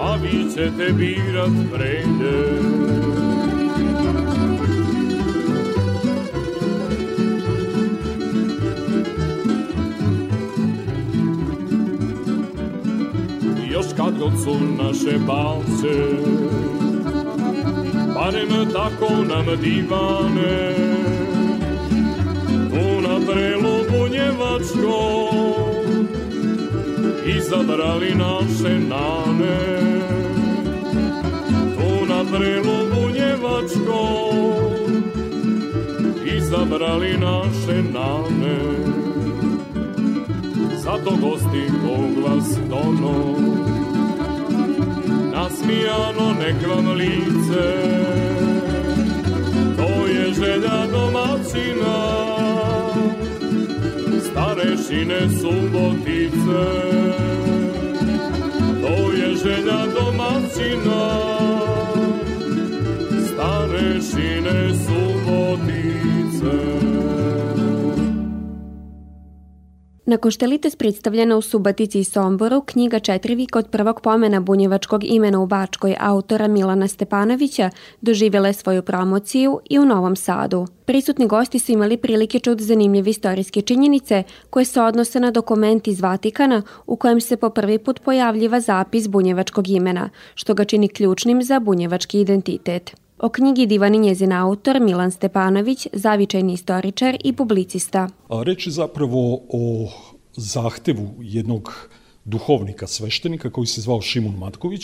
A 0.00 0.16
vi 0.16 0.50
ćete 0.54 0.92
birat 0.92 1.52
prenje 1.72 3.41
još 13.72 13.86
kad 13.96 14.18
god 14.18 14.32
su 14.44 14.54
naše 14.82 15.18
balce. 15.26 15.94
Barem 18.14 18.70
tako 18.72 19.14
nam 19.28 19.46
divane. 19.62 20.74
Tu 22.70 23.00
na 23.08 23.26
prelu 23.26 23.74
bunjevačko 23.90 25.30
Izabrali 27.36 28.14
naše 28.14 28.78
nane. 28.78 29.80
Tu 31.76 32.06
na 32.08 32.24
prelu 32.32 32.76
bunjevačko 32.94 34.30
Izabrali 36.36 37.18
naše 37.18 37.82
nane 37.92 39.11
Zato 40.82 41.10
gosti 41.10 41.64
oglas 41.84 42.58
dono 42.68 43.36
Nasmijano 45.32 46.32
nek 46.38 46.66
vam 46.68 46.88
lice 46.96 47.66
To 49.76 50.06
je 50.06 50.32
želja 50.34 50.86
domaćina 50.92 51.98
Starešine 54.30 55.20
subotice 55.40 56.64
To 58.82 59.12
je 59.12 59.36
želja 59.36 59.86
domaćina 59.94 61.02
Starešine 63.32 64.74
subotice 64.74 66.12
Nakon 70.06 70.30
što 70.30 70.44
je 70.44 70.58
predstavljena 70.78 71.36
u 71.36 71.42
Subatici 71.42 72.00
i 72.00 72.04
Somboru, 72.04 72.62
knjiga 72.66 72.98
Četiri 72.98 73.34
vika 73.34 73.58
od 73.58 73.68
prvog 73.68 74.00
pomena 74.00 74.40
bunjevačkog 74.40 75.04
imena 75.04 75.40
u 75.40 75.46
Bačkoj 75.46 75.96
autora 76.00 76.48
Milana 76.48 76.88
Stepanovića 76.88 77.70
doživjela 78.00 78.46
je 78.46 78.52
svoju 78.52 78.82
promociju 78.82 79.60
i 79.70 79.78
u 79.78 79.84
Novom 79.84 80.16
Sadu. 80.16 80.66
Prisutni 80.84 81.26
gosti 81.26 81.58
su 81.58 81.72
imali 81.72 81.96
prilike 81.96 82.38
čuti 82.38 82.64
zanimljive 82.64 83.10
istorijske 83.10 83.62
činjenice 83.62 84.22
koje 84.50 84.64
se 84.64 84.80
odnose 84.80 85.20
na 85.20 85.30
dokument 85.30 85.88
iz 85.88 86.00
Vatikana 86.00 86.62
u 86.86 86.96
kojem 86.96 87.20
se 87.20 87.36
po 87.36 87.50
prvi 87.50 87.78
put 87.78 88.00
pojavljiva 88.00 88.60
zapis 88.60 89.08
bunjevačkog 89.08 89.68
imena, 89.68 90.10
što 90.34 90.54
ga 90.54 90.64
čini 90.64 90.88
ključnim 90.88 91.42
za 91.42 91.60
bunjevački 91.60 92.20
identitet. 92.20 93.01
O 93.22 93.28
knjigi 93.28 93.66
divan 93.66 93.94
i 93.94 93.98
njezin 93.98 94.32
autor 94.32 94.80
Milan 94.80 95.10
Stepanović, 95.10 95.86
zavičajni 95.92 96.52
istoričar 96.52 97.16
i 97.24 97.32
publicista. 97.32 98.08
A 98.28 98.42
reći 98.42 98.70
zapravo 98.70 99.40
o 99.48 99.88
zahtevu 100.36 101.08
jednog 101.20 101.88
duhovnika, 102.24 102.86
sveštenika 102.86 103.50
koji 103.50 103.66
se 103.66 103.80
zvao 103.80 104.00
Šimun 104.00 104.34
Matković, 104.34 104.82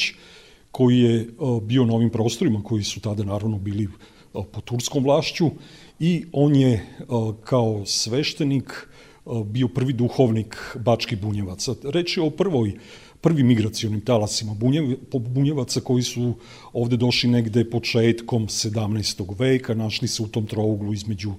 koji 0.70 0.98
je 0.98 1.28
bio 1.62 1.84
na 1.84 1.94
ovim 1.94 2.10
prostorima 2.10 2.62
koji 2.62 2.84
su 2.84 3.00
tada 3.00 3.24
naravno 3.24 3.58
bili 3.58 3.88
po 4.32 4.60
turskom 4.60 5.04
vlašću 5.04 5.50
i 5.98 6.24
on 6.32 6.56
je 6.56 6.86
kao 7.44 7.82
sveštenik 7.86 8.88
bio 9.44 9.68
prvi 9.68 9.92
duhovnik 9.92 10.56
Bačkih 10.74 11.20
bunjevaca. 11.20 11.74
Reći 11.84 12.20
o 12.20 12.30
prvoj 12.30 12.78
prvim 13.20 13.46
migracionim 13.46 14.00
talasima 14.00 14.54
bunjevaca 15.12 15.80
koji 15.80 16.02
su 16.02 16.34
ovde 16.72 16.96
došli 16.96 17.30
negde 17.30 17.70
početkom 17.70 18.46
17. 18.46 19.34
veka, 19.38 19.74
našli 19.74 20.08
se 20.08 20.22
u 20.22 20.28
tom 20.28 20.46
trouglu 20.46 20.94
između 20.94 21.32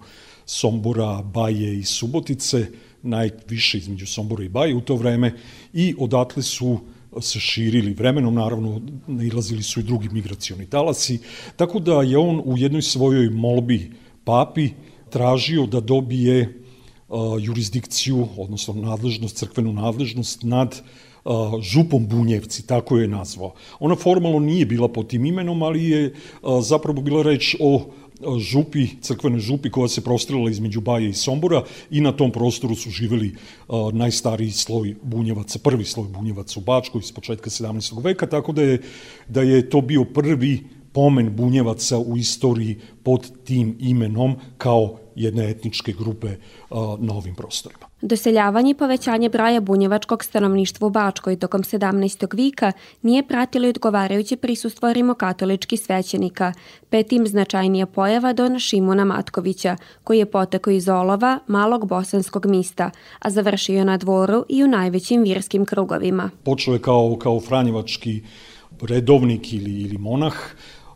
Sombora, 0.46 1.22
Baje 1.22 1.80
i 1.80 1.84
Subotice, 1.84 2.66
najviše 3.04 3.78
između 3.78 4.08
Sombora 4.08 4.44
i 4.44 4.50
Baje 4.50 4.76
u 4.76 4.82
to 4.82 4.96
vreme 4.96 5.34
i 5.74 5.96
odatle 5.98 6.44
su 6.44 6.80
se 7.22 7.40
širili 7.40 7.94
vremenom, 7.94 8.36
naravno 8.36 8.82
nailazili 9.08 9.64
su 9.64 9.80
i 9.80 9.84
drugi 9.84 10.10
migracioni 10.10 10.66
talasi, 10.66 11.20
tako 11.56 11.80
da 11.80 12.02
je 12.02 12.18
on 12.18 12.42
u 12.46 12.58
jednoj 12.58 12.82
svojoj 12.82 13.30
molbi 13.30 13.92
papi 14.24 14.70
tražio 15.10 15.66
da 15.66 15.80
dobije 15.80 16.62
uh, 17.08 17.20
jurisdikciju, 17.44 18.28
odnosno 18.38 18.74
nadležnost, 18.74 19.38
crkvenu 19.38 19.74
nadležnost 19.74 20.44
nad 20.44 20.74
uh, 20.74 21.09
župom 21.62 22.08
Bunjevci, 22.08 22.68
tako 22.68 22.98
je 22.98 23.08
nazvao. 23.08 23.54
Ona 23.80 23.96
formalno 23.96 24.40
nije 24.40 24.66
bila 24.66 24.88
pod 24.88 25.08
tim 25.08 25.26
imenom, 25.26 25.64
ali 25.64 25.90
je 25.90 26.14
zapravo 26.62 27.02
bila 27.02 27.24
reč 27.24 27.56
o 27.60 27.86
župi, 28.38 28.88
crkvenoj 29.02 29.40
župi 29.40 29.70
koja 29.70 29.88
se 29.88 30.02
prostirala 30.02 30.50
između 30.50 30.82
Baje 30.82 31.10
i 31.10 31.14
Sombora 31.14 31.64
i 31.92 32.02
na 32.02 32.12
tom 32.12 32.32
prostoru 32.32 32.76
su 32.76 32.90
živeli 32.90 33.36
najstariji 33.94 34.52
sloj 34.52 34.96
bunjevaca, 35.04 35.60
prvi 35.64 35.86
sloj 35.86 36.08
bunjevaca 36.08 36.60
u 36.60 36.64
Bačkoj 36.64 37.00
iz 37.00 37.12
početka 37.12 37.50
17. 37.50 38.04
veka, 38.04 38.28
tako 38.28 38.52
da 38.52 38.62
je, 38.62 38.82
da 39.28 39.42
je 39.42 39.70
to 39.70 39.82
bio 39.82 40.04
prvi 40.04 40.64
pomen 40.92 41.36
bunjevaca 41.36 41.98
u 41.98 42.18
istoriji 42.18 42.78
pod 43.04 43.44
tim 43.44 43.76
imenom 43.80 44.36
kao 44.58 44.98
jedne 45.20 45.50
etničke 45.50 45.94
grupe 45.94 46.28
na 47.00 47.14
ovim 47.14 47.36
prostorima. 47.36 47.86
Doseljavanje 48.02 48.72
i 48.72 48.76
povećanje 48.76 49.30
broja 49.30 49.62
bunjevačkog 49.62 50.24
stanovništva 50.24 50.88
u 50.88 50.90
Bačkoj 50.90 51.36
tokom 51.36 51.64
17. 51.64 52.36
vika 52.36 52.72
nije 53.02 53.28
pratilo 53.28 53.70
odgovarajuće 53.70 54.38
prisustvo 54.38 54.94
rimokatolički 54.94 55.78
svećenika, 55.78 56.54
petim 56.90 57.28
značajnija 57.28 57.86
pojava 57.86 58.34
Don 58.34 58.60
Šimuna 58.60 59.06
Matkovića, 59.06 59.78
koji 60.04 60.20
je 60.20 60.32
potekao 60.32 60.72
iz 60.72 60.90
Olova, 60.90 61.40
malog 61.48 61.88
bosanskog 61.88 62.46
mista, 62.46 62.92
a 63.20 63.30
završio 63.30 63.84
na 63.84 63.98
dvoru 63.98 64.46
i 64.50 64.64
u 64.64 64.68
najvećim 64.68 65.24
virskim 65.24 65.66
krugovima. 65.66 66.30
Počeo 66.44 66.74
je 66.74 66.82
kao, 66.82 67.18
kao 67.22 67.40
franjevački 67.40 68.22
redovnik 68.82 69.54
ili, 69.54 69.82
ili 69.82 69.98
monah, 69.98 70.36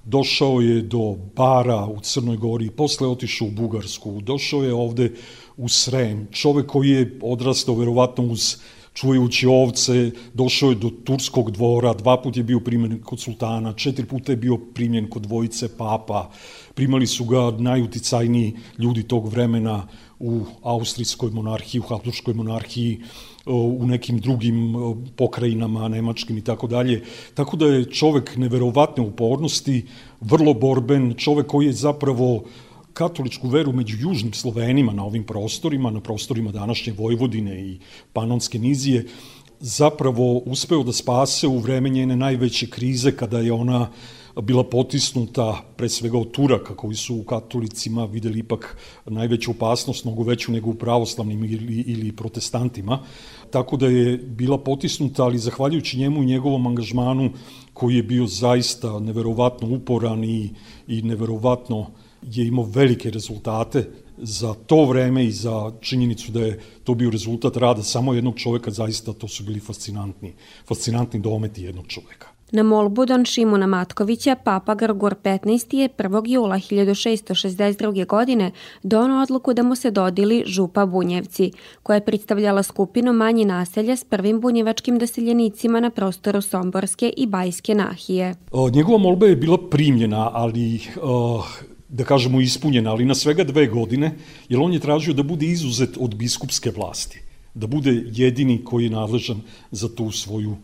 došao 0.03 0.61
je 0.61 0.81
do 0.81 1.15
bara 1.35 1.85
u 1.85 1.99
Crnoj 1.99 2.37
Gori, 2.37 2.69
posle 2.69 3.07
otišao 3.07 3.47
u 3.47 3.51
Bugarsku, 3.51 4.21
došao 4.21 4.63
je 4.63 4.73
ovde 4.73 5.11
u 5.57 5.69
Srem, 5.69 6.27
čovek 6.31 6.65
koji 6.65 6.89
je 6.89 7.19
odrastao 7.21 7.75
verovatno 7.75 8.23
uz 8.23 8.55
čuvajući 8.93 9.47
ovce, 9.47 10.11
došao 10.33 10.69
je 10.69 10.75
do 10.75 10.89
turskog 11.03 11.51
dvora, 11.51 11.93
dva 11.93 12.21
put 12.21 12.37
je 12.37 12.43
bio 12.43 12.59
primjen 12.59 13.01
kod 13.01 13.19
sultana, 13.19 13.73
četiri 13.73 14.05
puta 14.05 14.31
je 14.31 14.37
bio 14.37 14.57
primjen 14.57 15.09
kod 15.09 15.21
dvojice 15.21 15.77
papa, 15.77 16.29
primali 16.75 17.07
su 17.07 17.25
ga 17.25 17.51
najuticajniji 17.51 18.53
ljudi 18.79 19.03
tog 19.03 19.27
vremena 19.27 19.87
u 20.19 20.41
austrijskoj 20.61 21.31
monarhiji, 21.31 21.79
u 21.79 21.83
Habsburgskoj 21.83 22.33
monarhiji, 22.33 22.99
u 23.45 23.85
nekim 23.85 24.19
drugim 24.19 24.73
pokrajinama, 25.15 25.87
nemačkim 25.87 26.37
i 26.37 26.43
tako 26.43 26.67
dalje. 26.67 27.03
Tako 27.33 27.57
da 27.57 27.65
je 27.65 27.85
čovek 27.91 28.37
neverovatne 28.37 29.03
upornosti, 29.03 29.85
vrlo 30.21 30.53
borben, 30.53 31.13
čovek 31.17 31.47
koji 31.47 31.65
je 31.65 31.73
zapravo 31.73 32.43
katoličku 32.93 33.47
veru 33.47 33.71
među 33.71 33.97
južnim 33.99 34.33
Slovenima 34.33 34.93
na 34.93 35.05
ovim 35.05 35.23
prostorima, 35.23 35.91
na 35.91 35.99
prostorima 35.99 36.51
današnje 36.51 36.93
Vojvodine 36.93 37.61
i 37.61 37.77
Panonske 38.13 38.59
nizije, 38.59 39.05
zapravo 39.63 40.37
uspeo 40.37 40.83
da 40.83 40.91
spase 40.91 41.47
u 41.47 41.57
vreme 41.57 41.89
njene 41.89 42.15
najveće 42.15 42.67
krize 42.69 43.11
kada 43.15 43.39
je 43.39 43.53
ona 43.53 43.87
bila 44.41 44.63
potisnuta 44.63 45.61
pre 45.77 45.89
svega 45.89 46.17
od 46.17 46.31
Turaka 46.31 46.75
koji 46.75 46.95
su 46.95 47.15
u 47.15 47.23
katolicima 47.23 48.05
videli 48.05 48.39
ipak 48.39 48.77
najveću 49.05 49.51
opasnost, 49.51 50.05
mnogo 50.05 50.23
veću 50.23 50.51
nego 50.51 50.69
u 50.69 50.75
pravoslavnim 50.75 51.43
ili, 51.43 51.83
ili 51.87 52.11
protestantima. 52.11 52.99
Tako 53.51 53.77
da 53.77 53.87
je 53.87 54.17
bila 54.17 54.57
potisnuta, 54.57 55.23
ali 55.23 55.39
zahvaljujući 55.39 55.97
njemu 55.97 56.23
i 56.23 56.25
njegovom 56.25 56.67
angažmanu 56.67 57.29
koji 57.73 57.95
je 57.95 58.03
bio 58.03 58.27
zaista 58.27 58.99
neverovatno 58.99 59.75
uporan 59.75 60.23
i, 60.23 60.49
i 60.87 61.01
neverovatno 61.01 61.87
je 62.21 62.47
imao 62.47 62.65
velike 62.65 63.09
rezultate 63.09 63.89
za 64.17 64.53
to 64.53 64.85
vreme 64.85 65.25
i 65.25 65.31
za 65.31 65.71
činjenicu 65.81 66.31
da 66.31 66.39
je 66.39 66.59
to 66.83 66.95
bio 66.95 67.09
rezultat 67.09 67.57
rada 67.57 67.83
samo 67.83 68.13
jednog 68.13 68.35
čoveka, 68.37 68.71
zaista 68.71 69.13
to 69.13 69.27
su 69.27 69.43
bili 69.43 69.59
fascinantni, 69.59 70.33
fascinantni 70.67 71.19
dometi 71.19 71.63
jednog 71.63 71.87
čoveka. 71.87 72.33
Na 72.53 72.63
molbu 72.63 73.05
Don 73.05 73.25
Šimuna 73.25 73.67
Matkovića, 73.67 74.35
Papa 74.35 74.75
Grgur 74.75 75.15
XV 75.23 75.75
je 75.75 75.89
1. 75.89 76.23
jula 76.25 76.55
1662. 76.55 78.05
godine 78.07 78.51
donao 78.83 79.23
odluku 79.23 79.53
da 79.53 79.63
mu 79.63 79.75
se 79.75 79.91
dodili 79.91 80.43
župa 80.45 80.85
Bunjevci, 80.85 81.51
koja 81.83 81.95
je 81.95 82.05
predstavljala 82.05 82.63
skupinu 82.63 83.13
manji 83.13 83.45
naselja 83.45 83.95
s 83.95 84.03
prvim 84.03 84.41
bunjevačkim 84.41 84.99
doseljenicima 84.99 85.79
na 85.79 85.89
prostoru 85.89 86.41
Somborske 86.41 87.13
i 87.17 87.27
Bajske 87.27 87.75
nahije. 87.75 88.35
Njegova 88.73 88.97
molba 88.97 89.25
je 89.25 89.35
bila 89.35 89.57
primljena, 89.69 90.29
ali 90.33 90.79
o, 91.01 91.43
da 91.93 92.03
kažemo 92.03 92.41
ispunjena, 92.41 92.91
ali 92.91 93.05
na 93.05 93.15
svega 93.15 93.43
dve 93.43 93.67
godine, 93.67 94.15
jer 94.49 94.59
on 94.59 94.73
je 94.73 94.81
tražio 94.81 95.13
da 95.13 95.23
bude 95.23 95.45
izuzet 95.45 95.97
od 95.99 96.15
biskupske 96.15 96.71
vlasti, 96.73 97.21
da 97.53 97.67
bude 97.67 97.93
jedini 98.11 98.63
koji 98.65 98.89
je 98.89 98.95
nadležan 98.95 99.41
za 99.71 99.89
tu 99.95 100.11
svoju 100.11 100.57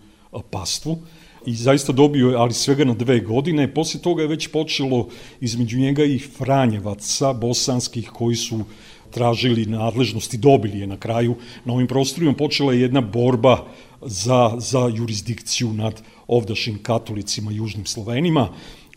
pastvu 0.49 0.97
i 1.45 1.53
zaista 1.55 1.93
dobio 1.93 2.29
je, 2.29 2.35
ali 2.35 2.53
svega 2.53 2.85
na 2.85 2.93
dve 2.93 3.19
godine. 3.19 3.67
Posle 3.73 4.01
toga 4.01 4.21
je 4.21 4.27
već 4.27 4.47
počelo 4.47 5.07
između 5.41 5.79
njega 5.79 6.03
i 6.03 6.19
Franjevaca, 6.19 7.33
bosanskih, 7.33 8.09
koji 8.09 8.35
su 8.35 8.63
tražili 9.11 9.65
nadležnost 9.65 10.33
i 10.33 10.37
dobili 10.37 10.79
je 10.79 10.87
na 10.87 10.97
kraju. 10.97 11.35
Na 11.65 11.73
ovim 11.73 11.87
prostorima 11.87 12.33
počela 12.33 12.73
je 12.73 12.81
jedna 12.81 13.01
borba 13.01 13.67
za, 14.01 14.55
za 14.57 14.91
jurisdikciju 14.95 15.73
nad 15.73 16.01
ovdašim 16.27 16.77
katolicima, 16.83 17.51
južnim 17.51 17.85
Slovenima, 17.85 18.49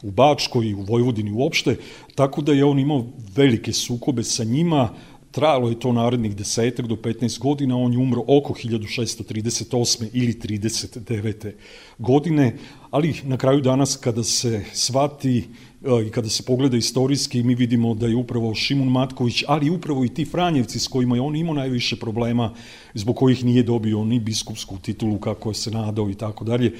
u 0.02 0.10
Bačkoj 0.10 0.66
i 0.66 0.74
u 0.74 0.82
Vojvodini 0.82 1.32
uopšte, 1.32 1.76
tako 2.14 2.42
da 2.42 2.52
je 2.52 2.64
on 2.64 2.78
imao 2.78 3.06
velike 3.36 3.72
sukobe 3.72 4.24
sa 4.24 4.44
njima, 4.44 4.88
Trajalo 5.32 5.68
je 5.68 5.80
to 5.80 5.92
narednih 5.92 6.36
desetak 6.36 6.86
do 6.86 6.94
15 6.94 7.38
godina, 7.38 7.76
on 7.76 7.92
je 7.92 7.98
umro 7.98 8.20
oko 8.20 8.52
1638. 8.54 10.08
ili 10.12 10.32
39. 10.32 11.52
godine, 11.98 12.56
ali 12.92 13.14
na 13.24 13.36
kraju 13.36 13.60
danas 13.60 13.96
kada 13.96 14.24
se 14.24 14.64
svati 14.72 15.38
e, 15.38 16.06
i 16.06 16.10
kada 16.10 16.28
se 16.28 16.42
pogleda 16.42 16.76
istorijski, 16.76 17.42
mi 17.42 17.54
vidimo 17.54 17.94
da 17.94 18.06
je 18.06 18.16
upravo 18.16 18.54
Šimun 18.54 18.88
Matković, 18.88 19.44
ali 19.48 19.70
upravo 19.70 20.04
i 20.04 20.08
ti 20.08 20.24
Franjevci 20.24 20.78
s 20.78 20.88
kojima 20.88 21.16
je 21.16 21.22
on 21.22 21.36
imao 21.36 21.54
najviše 21.54 21.96
problema, 21.96 22.54
zbog 22.94 23.16
kojih 23.16 23.44
nije 23.44 23.62
dobio 23.62 24.04
ni 24.04 24.20
biskupsku 24.20 24.78
titulu 24.78 25.18
kako 25.18 25.50
je 25.50 25.54
se 25.54 25.70
nadao 25.70 26.10
i 26.10 26.14
tako 26.14 26.44
dalje, 26.44 26.72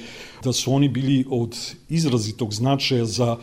da 0.43 0.53
su 0.53 0.73
oni 0.73 0.89
bili 0.89 1.25
od 1.29 1.57
izrazitog 1.89 2.53
značaja 2.53 3.05
za 3.05 3.37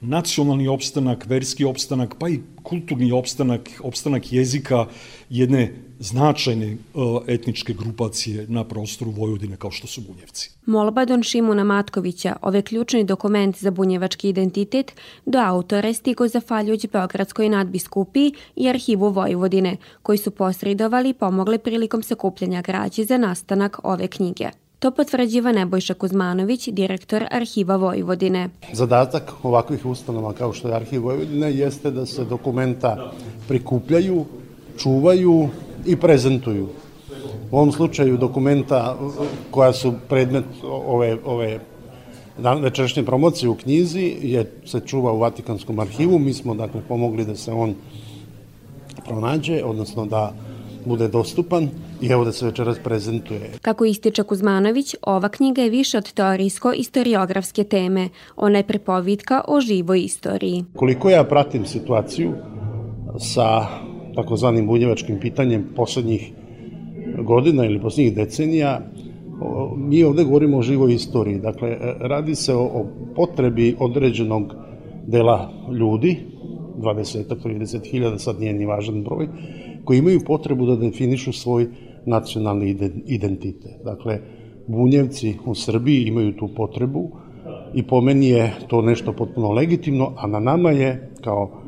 nacionalni 0.00 0.68
opstanak, 0.68 1.26
verski 1.26 1.64
opstanak, 1.64 2.14
pa 2.18 2.28
i 2.28 2.40
kulturni 2.62 3.12
opstanak, 3.12 3.70
opstanak 3.82 4.32
jezika 4.32 4.86
jedne 5.30 5.72
značajne 5.98 6.76
uh, 6.94 7.22
etničke 7.26 7.72
grupacije 7.72 8.46
na 8.48 8.64
prostoru 8.64 9.10
Vojvodine 9.10 9.56
kao 9.56 9.70
što 9.70 9.86
su 9.86 10.00
Bunjevci. 10.00 10.50
Molba 10.66 11.04
Don 11.04 11.22
Šimuna 11.22 11.64
Matkovića, 11.64 12.36
ove 12.42 12.62
ključni 12.62 13.04
dokument 13.04 13.58
za 13.58 13.70
bunjevački 13.70 14.28
identitet, 14.28 14.92
do 15.26 15.38
autora 15.38 15.88
je 15.88 15.94
stigo 15.94 16.28
zahvaljujući 16.28 16.88
Beogradskoj 16.88 17.48
nadbiskupiji 17.48 18.32
i 18.56 18.68
arhivu 18.68 19.08
Vojvodine, 19.08 19.76
koji 20.02 20.18
su 20.18 20.30
posredovali 20.30 21.10
i 21.10 21.14
pomogli 21.14 21.58
prilikom 21.58 22.02
sakupljanja 22.02 22.62
građe 22.62 23.04
za 23.04 23.18
nastanak 23.18 23.78
ove 23.82 24.08
knjige. 24.08 24.50
To 24.78 24.90
potvrđiva 24.90 25.52
Nebojša 25.52 25.94
Kuzmanović, 25.94 26.68
direktor 26.68 27.24
Arhiva 27.30 27.76
Vojvodine. 27.76 28.48
Zadatak 28.72 29.32
ovakvih 29.42 29.86
ustanova 29.86 30.32
kao 30.32 30.52
što 30.52 30.68
je 30.68 30.74
Arhiv 30.74 31.02
Vojvodine 31.02 31.52
jeste 31.52 31.90
da 31.90 32.06
se 32.06 32.24
dokumenta 32.24 33.12
prikupljaju, 33.48 34.24
čuvaju 34.78 35.48
i 35.86 35.96
prezentuju. 35.96 36.68
U 37.50 37.56
ovom 37.56 37.72
slučaju 37.72 38.16
dokumenta 38.16 38.96
koja 39.50 39.72
su 39.72 39.94
predmet 40.08 40.44
ove, 40.64 41.16
ove 41.24 41.60
večerašnje 42.60 43.04
promocije 43.04 43.48
u 43.48 43.54
knjizi 43.54 44.16
je, 44.22 44.52
se 44.64 44.80
čuva 44.80 45.12
u 45.12 45.18
Vatikanskom 45.18 45.78
arhivu. 45.78 46.18
Mi 46.18 46.32
smo 46.32 46.54
dakle 46.54 46.80
pomogli 46.88 47.24
da 47.24 47.36
se 47.36 47.52
on 47.52 47.74
pronađe, 49.06 49.64
odnosno 49.64 50.06
da 50.06 50.32
bude 50.86 51.08
dostupan 51.08 51.68
i 52.00 52.06
evo 52.06 52.24
da 52.24 52.32
se 52.32 52.46
večeras 52.46 52.78
prezentuje. 52.84 53.40
Kako 53.62 53.84
ističe 53.84 54.22
Kuzmanović, 54.22 54.94
ova 55.02 55.28
knjiga 55.28 55.62
je 55.62 55.70
više 55.70 55.98
od 55.98 56.12
teorijsko-istoriografske 56.12 57.64
teme. 57.64 58.08
Ona 58.36 58.58
je 58.58 58.66
prepovitka 58.66 59.40
o 59.48 59.60
živoj 59.60 60.00
istoriji. 60.00 60.64
Koliko 60.76 61.10
ja 61.10 61.24
pratim 61.24 61.66
situaciju 61.66 62.32
sa 63.18 63.66
takozvanim 64.14 64.66
bunjevačkim 64.66 65.20
pitanjem 65.20 65.66
poslednjih 65.76 66.32
godina 67.22 67.64
ili 67.64 67.80
poslednjih 67.80 68.16
decenija, 68.16 68.80
mi 69.76 70.04
ovde 70.04 70.24
govorimo 70.24 70.58
o 70.58 70.62
živoj 70.62 70.94
istoriji. 70.94 71.38
Dakle, 71.38 71.76
radi 72.00 72.34
se 72.34 72.54
o, 72.54 72.60
o 72.60 72.86
potrebi 73.16 73.76
određenog 73.78 74.54
dela 75.06 75.50
ljudi, 75.72 76.16
20-30 76.78 77.90
hiljada, 77.90 78.18
sad 78.18 78.40
nije 78.40 78.52
ni 78.52 78.66
važan 78.66 79.02
broj, 79.04 79.28
koji 79.86 79.98
imaju 79.98 80.20
potrebu 80.26 80.66
da 80.66 80.76
definišu 80.76 81.32
svoj 81.32 81.66
nacionalni 82.06 82.76
identitet. 83.06 83.84
Dakle, 83.84 84.18
bunjevci 84.66 85.34
u 85.46 85.54
Srbiji 85.54 86.04
imaju 86.06 86.32
tu 86.36 86.48
potrebu 86.56 87.10
i 87.74 87.82
po 87.82 88.00
meni 88.00 88.28
je 88.28 88.52
to 88.68 88.82
nešto 88.82 89.12
potpuno 89.12 89.52
legitimno, 89.52 90.12
a 90.16 90.26
na 90.26 90.40
nama 90.40 90.70
je 90.70 91.10
kao 91.20 91.62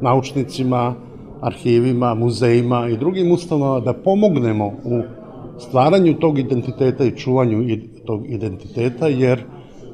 naučnicima, 0.00 0.94
arhivima, 1.40 2.14
muzejima 2.14 2.88
i 2.88 2.96
drugim 2.96 3.32
ustanovama 3.32 3.80
da 3.80 3.92
pomognemo 3.92 4.66
u 4.66 5.02
stvaranju 5.58 6.14
tog 6.14 6.38
identiteta 6.38 7.04
i 7.04 7.16
čuvanju 7.16 7.78
tog 8.06 8.30
identiteta, 8.30 9.08
jer 9.08 9.44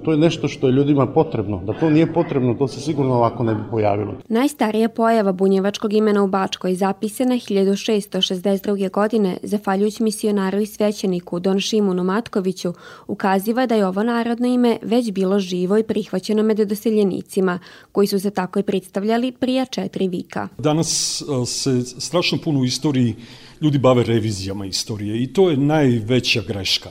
to 0.09 0.13
je 0.13 0.19
nešto 0.19 0.49
što 0.49 0.67
je 0.67 0.73
ljudima 0.73 1.07
potrebno. 1.07 1.63
Da 1.65 1.73
to 1.73 1.91
nije 1.91 2.13
potrebno, 2.13 2.55
to 2.55 2.69
se 2.69 2.81
sigurno 2.81 3.15
ovako 3.15 3.43
ne 3.43 3.55
bi 3.55 3.61
pojavilo. 3.71 4.15
Najstarija 4.29 4.89
pojava 4.89 5.33
bunjevačkog 5.33 5.93
imena 5.93 6.23
u 6.23 6.29
Bačkoj 6.29 6.75
zapisana 6.75 7.35
1662. 7.35 8.91
godine, 8.91 9.37
zafaljujući 9.43 10.03
misionaru 10.03 10.59
i 10.61 10.67
svećeniku 10.67 11.41
Don 11.41 11.61
Šimunu 11.61 12.05
Matkoviću, 12.05 12.73
ukaziva 13.07 13.67
da 13.67 13.75
je 13.75 13.87
ovo 13.87 14.03
narodno 14.03 14.47
ime 14.47 14.79
već 14.83 15.13
bilo 15.13 15.39
živo 15.39 15.79
i 15.79 15.83
prihvaćeno 15.83 16.43
među 16.43 16.65
doseljenicima, 16.65 17.59
koji 17.93 18.07
su 18.07 18.21
se 18.21 18.31
tako 18.31 18.59
i 18.59 18.63
predstavljali 18.63 19.33
prija 19.33 19.65
četiri 19.65 20.09
vika. 20.09 20.49
Danas 20.59 21.23
se 21.47 21.83
strašno 21.83 22.39
puno 22.45 22.61
u 22.61 22.65
istoriji 22.65 23.17
ljudi 23.63 23.79
bave 23.79 24.03
revizijama 24.05 24.67
istorije 24.67 25.23
i 25.23 25.27
to 25.27 25.51
je 25.51 25.57
najveća 25.57 26.43
greška. 26.49 26.91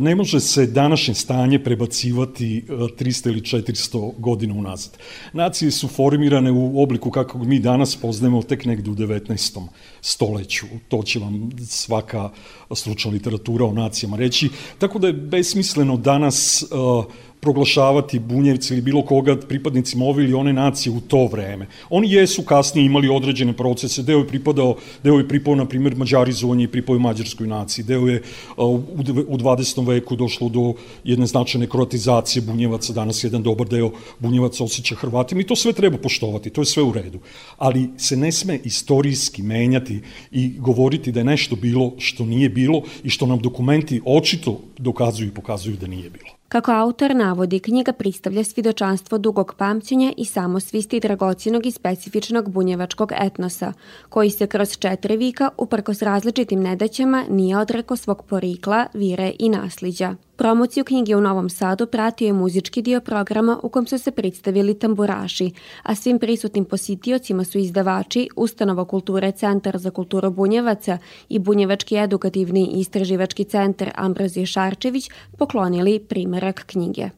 Ne 0.00 0.14
može 0.14 0.40
se 0.40 0.66
današnje 0.66 1.14
stanje 1.14 1.58
prebacivati 1.64 2.64
300 2.68 3.28
ili 3.28 3.40
400 3.40 4.12
godina 4.18 4.54
unazad. 4.54 4.98
Nacije 5.32 5.70
su 5.70 5.88
formirane 5.88 6.50
u 6.50 6.82
obliku 6.82 7.10
kako 7.10 7.38
mi 7.38 7.58
danas 7.58 7.96
poznajemo 7.96 8.42
tek 8.42 8.64
negde 8.64 8.90
u 8.90 8.94
19. 8.94 9.66
stoleću. 10.00 10.66
To 10.88 11.02
će 11.02 11.18
vam 11.18 11.50
svaka 11.68 12.30
stručna 12.74 13.10
literatura 13.10 13.64
o 13.64 13.72
nacijama 13.72 14.16
reći. 14.16 14.48
Tako 14.78 14.98
da 14.98 15.06
je 15.06 15.12
besmisleno 15.12 15.96
danas 15.96 16.64
uh, 16.70 17.04
proglašavati 17.42 18.18
bunjevci 18.18 18.74
ili 18.74 18.82
bilo 18.82 19.02
koga 19.02 19.36
pripadnicima 19.36 20.04
ove 20.04 20.24
ili 20.24 20.34
one 20.34 20.52
nacije 20.52 20.92
u 20.92 21.00
to 21.00 21.26
vreme. 21.26 21.66
Oni 21.90 22.12
jesu 22.12 22.42
kasnije 22.42 22.86
imali 22.86 23.08
određene 23.08 23.52
procese, 23.52 24.02
deo 24.02 24.18
je 24.18 24.28
pripadao, 24.28 24.76
deo 25.02 25.18
je 25.18 25.28
pripao, 25.28 25.54
na 25.54 25.64
primjer, 25.66 25.96
mađarizovanje 25.96 26.64
i 26.64 26.68
pripao 26.68 26.94
je 26.94 27.00
mađarskoj 27.00 27.46
naciji, 27.46 27.84
deo 27.84 28.06
je 28.06 28.22
u, 28.56 28.80
u 29.28 29.38
20. 29.38 29.86
veku 29.86 30.16
došlo 30.16 30.48
do 30.48 30.74
jedne 31.04 31.26
značajne 31.26 31.66
kroatizacije 31.66 32.42
bunjevaca, 32.42 32.92
danas 32.92 33.24
jedan 33.24 33.42
dobar 33.42 33.68
deo 33.68 33.90
bunjevaca 34.18 34.64
osjeća 34.64 34.94
Hrvatima 34.94 35.40
i 35.40 35.46
to 35.46 35.56
sve 35.56 35.72
treba 35.72 35.98
poštovati, 35.98 36.50
to 36.50 36.62
je 36.62 36.66
sve 36.66 36.82
u 36.82 36.92
redu. 36.92 37.18
Ali 37.58 37.88
se 37.98 38.16
ne 38.16 38.32
sme 38.32 38.60
istorijski 38.64 39.42
menjati 39.42 40.00
i 40.30 40.48
govoriti 40.58 41.12
da 41.12 41.20
je 41.20 41.24
nešto 41.34 41.56
bilo 41.56 41.92
što 41.98 42.24
nije 42.24 42.48
bilo 42.48 42.61
i 43.04 43.10
što 43.10 43.26
nam 43.26 43.38
dokumenti 43.38 44.00
očito 44.04 44.60
dokazuju 44.78 45.28
i 45.28 45.34
pokazuju 45.34 45.76
da 45.76 45.86
nije 45.86 46.10
bilo. 46.10 46.41
Kako 46.52 46.72
autor 46.72 47.16
navodi, 47.16 47.58
knjiga 47.60 47.92
predstavlja 47.92 48.44
svidočanstvo 48.44 49.18
dugog 49.18 49.54
pamćenja 49.58 50.12
i 50.16 50.24
samosvisti 50.24 51.00
dragocinog 51.00 51.66
i 51.66 51.70
specifičnog 51.70 52.50
bunjevačkog 52.50 53.12
etnosa, 53.20 53.72
koji 54.08 54.30
se 54.30 54.46
kroz 54.46 54.78
četiri 54.78 55.16
vika, 55.16 55.48
uprkos 55.58 56.02
različitim 56.02 56.62
nedaćama, 56.62 57.24
nije 57.28 57.56
odreko 57.58 57.96
svog 57.96 58.22
porikla, 58.22 58.86
vire 58.94 59.32
i 59.38 59.48
nasliđa. 59.48 60.14
Promociju 60.36 60.84
knjige 60.84 61.16
u 61.16 61.20
Novom 61.20 61.50
Sadu 61.50 61.86
pratio 61.86 62.26
je 62.26 62.32
muzički 62.32 62.82
dio 62.82 63.00
programa 63.00 63.58
u 63.62 63.68
kom 63.68 63.86
su 63.86 63.98
se 63.98 64.10
predstavili 64.10 64.78
tamburaši, 64.78 65.50
a 65.82 65.94
svim 65.94 66.18
prisutnim 66.18 66.64
positiocima 66.64 67.44
su 67.44 67.58
izdavači 67.58 68.28
Ustanova 68.36 68.84
kulture 68.84 69.32
Centar 69.32 69.78
za 69.78 69.90
kulturu 69.90 70.30
Bunjevaca 70.30 70.98
i 71.28 71.38
Bunjevački 71.38 71.96
edukativni 71.96 72.66
i 72.66 72.80
istraživački 72.80 73.44
centar 73.44 73.90
Ambrozije 73.94 74.46
Šarčević 74.46 75.10
poklonili 75.38 75.98
подарок 76.42 76.64
книги. 76.66 77.12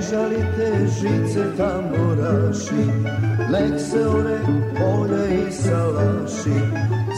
Knjige. 0.00 0.88
žice 1.00 1.56
tamburaši, 1.56 2.84
nek 3.50 3.80
se 3.80 4.08
ore 4.08 4.38
polja 4.78 5.26
i 5.26 5.52
salaši. 5.52 6.60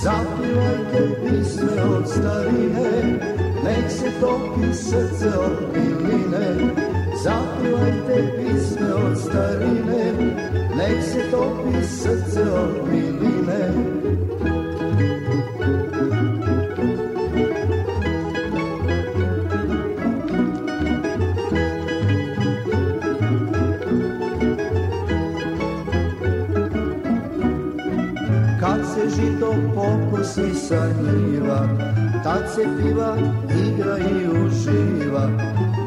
Zapivajte 0.02 1.02
pisme 1.24 1.82
od 1.82 2.08
starine, 2.08 3.18
nek 3.64 3.90
se 3.90 4.10
topi 4.20 4.74
srce 4.74 5.38
od 5.38 5.72
piline. 5.72 6.74
Zapivajte 7.22 8.37
pisme 8.37 8.94
od 8.94 9.18
starine, 9.18 10.12
nek 10.76 11.02
se 11.02 11.30
topi 11.30 11.87
srce 11.87 12.42
od 12.42 12.88
piline. 12.90 14.03
Sa 30.68 30.87
njiva, 31.03 31.68
tad 32.24 32.42
se 32.55 32.62
piva, 32.77 33.16
igra 33.66 33.98
i 33.98 34.29
uživa. 34.29 35.29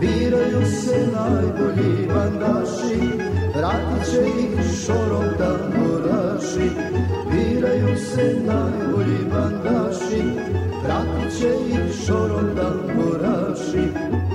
Biraju 0.01 0.65
se 0.65 0.97
najbolji 1.13 2.07
bandaši, 2.07 2.99
vratit 3.55 4.11
će 4.11 4.21
ih 4.21 4.85
šorom 4.85 5.25
tamburaši. 5.37 6.69
Biraju 7.31 7.97
se 7.97 8.35
najbolji 8.45 9.19
bandaši, 9.33 10.23
vratit 10.83 11.39
će 11.39 11.49
ih 11.69 12.05
šorom 12.05 12.55
tamburaši. 12.55 14.26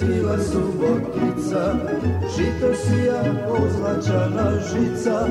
Cijela 0.00 0.38
subotica 0.38 1.74
Žito 2.36 2.74
sija 2.74 3.22
pozlačana 3.48 4.52
žica. 4.60 5.26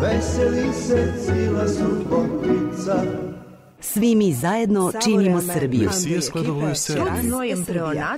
Veseli 0.00 0.72
se 0.72 1.12
cijela 1.24 1.68
subotica 1.68 3.25
Svi 3.80 4.14
mi 4.14 4.32
zajedno 4.32 4.92
činimo 5.04 5.40
Srbiju. 5.40 5.90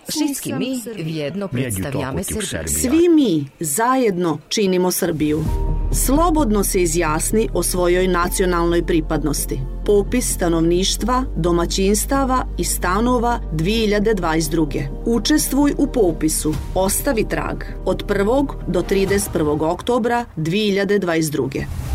Всички 0.08 0.52
ми 0.52 0.82
вjedно 0.96 1.48
представяме 1.48 2.24
Srbiju. 2.24 2.68
Svi 2.68 3.08
mi 3.08 3.46
zajedno 3.60 4.38
činimo 4.48 4.90
Srbiju. 4.90 5.44
Slobodno 5.92 6.64
se 6.64 6.82
izjasni 6.82 7.48
o 7.54 7.62
svojoj 7.62 8.08
nacionalnoj 8.08 8.86
pripadnosti. 8.86 9.60
Popis 9.86 10.34
stanovništva, 10.34 11.24
domaćinstava 11.36 12.46
i 12.58 12.64
stanova 12.64 13.40
2022. 13.52 14.88
Učestvuj 15.04 15.74
u 15.78 15.86
popisu. 15.86 16.54
Ostavi 16.74 17.28
trag 17.28 17.64
od 17.84 18.06
1. 18.06 18.46
do 18.66 18.82
31. 18.82 19.70
oktobra 19.72 20.24
2022. 20.36 21.87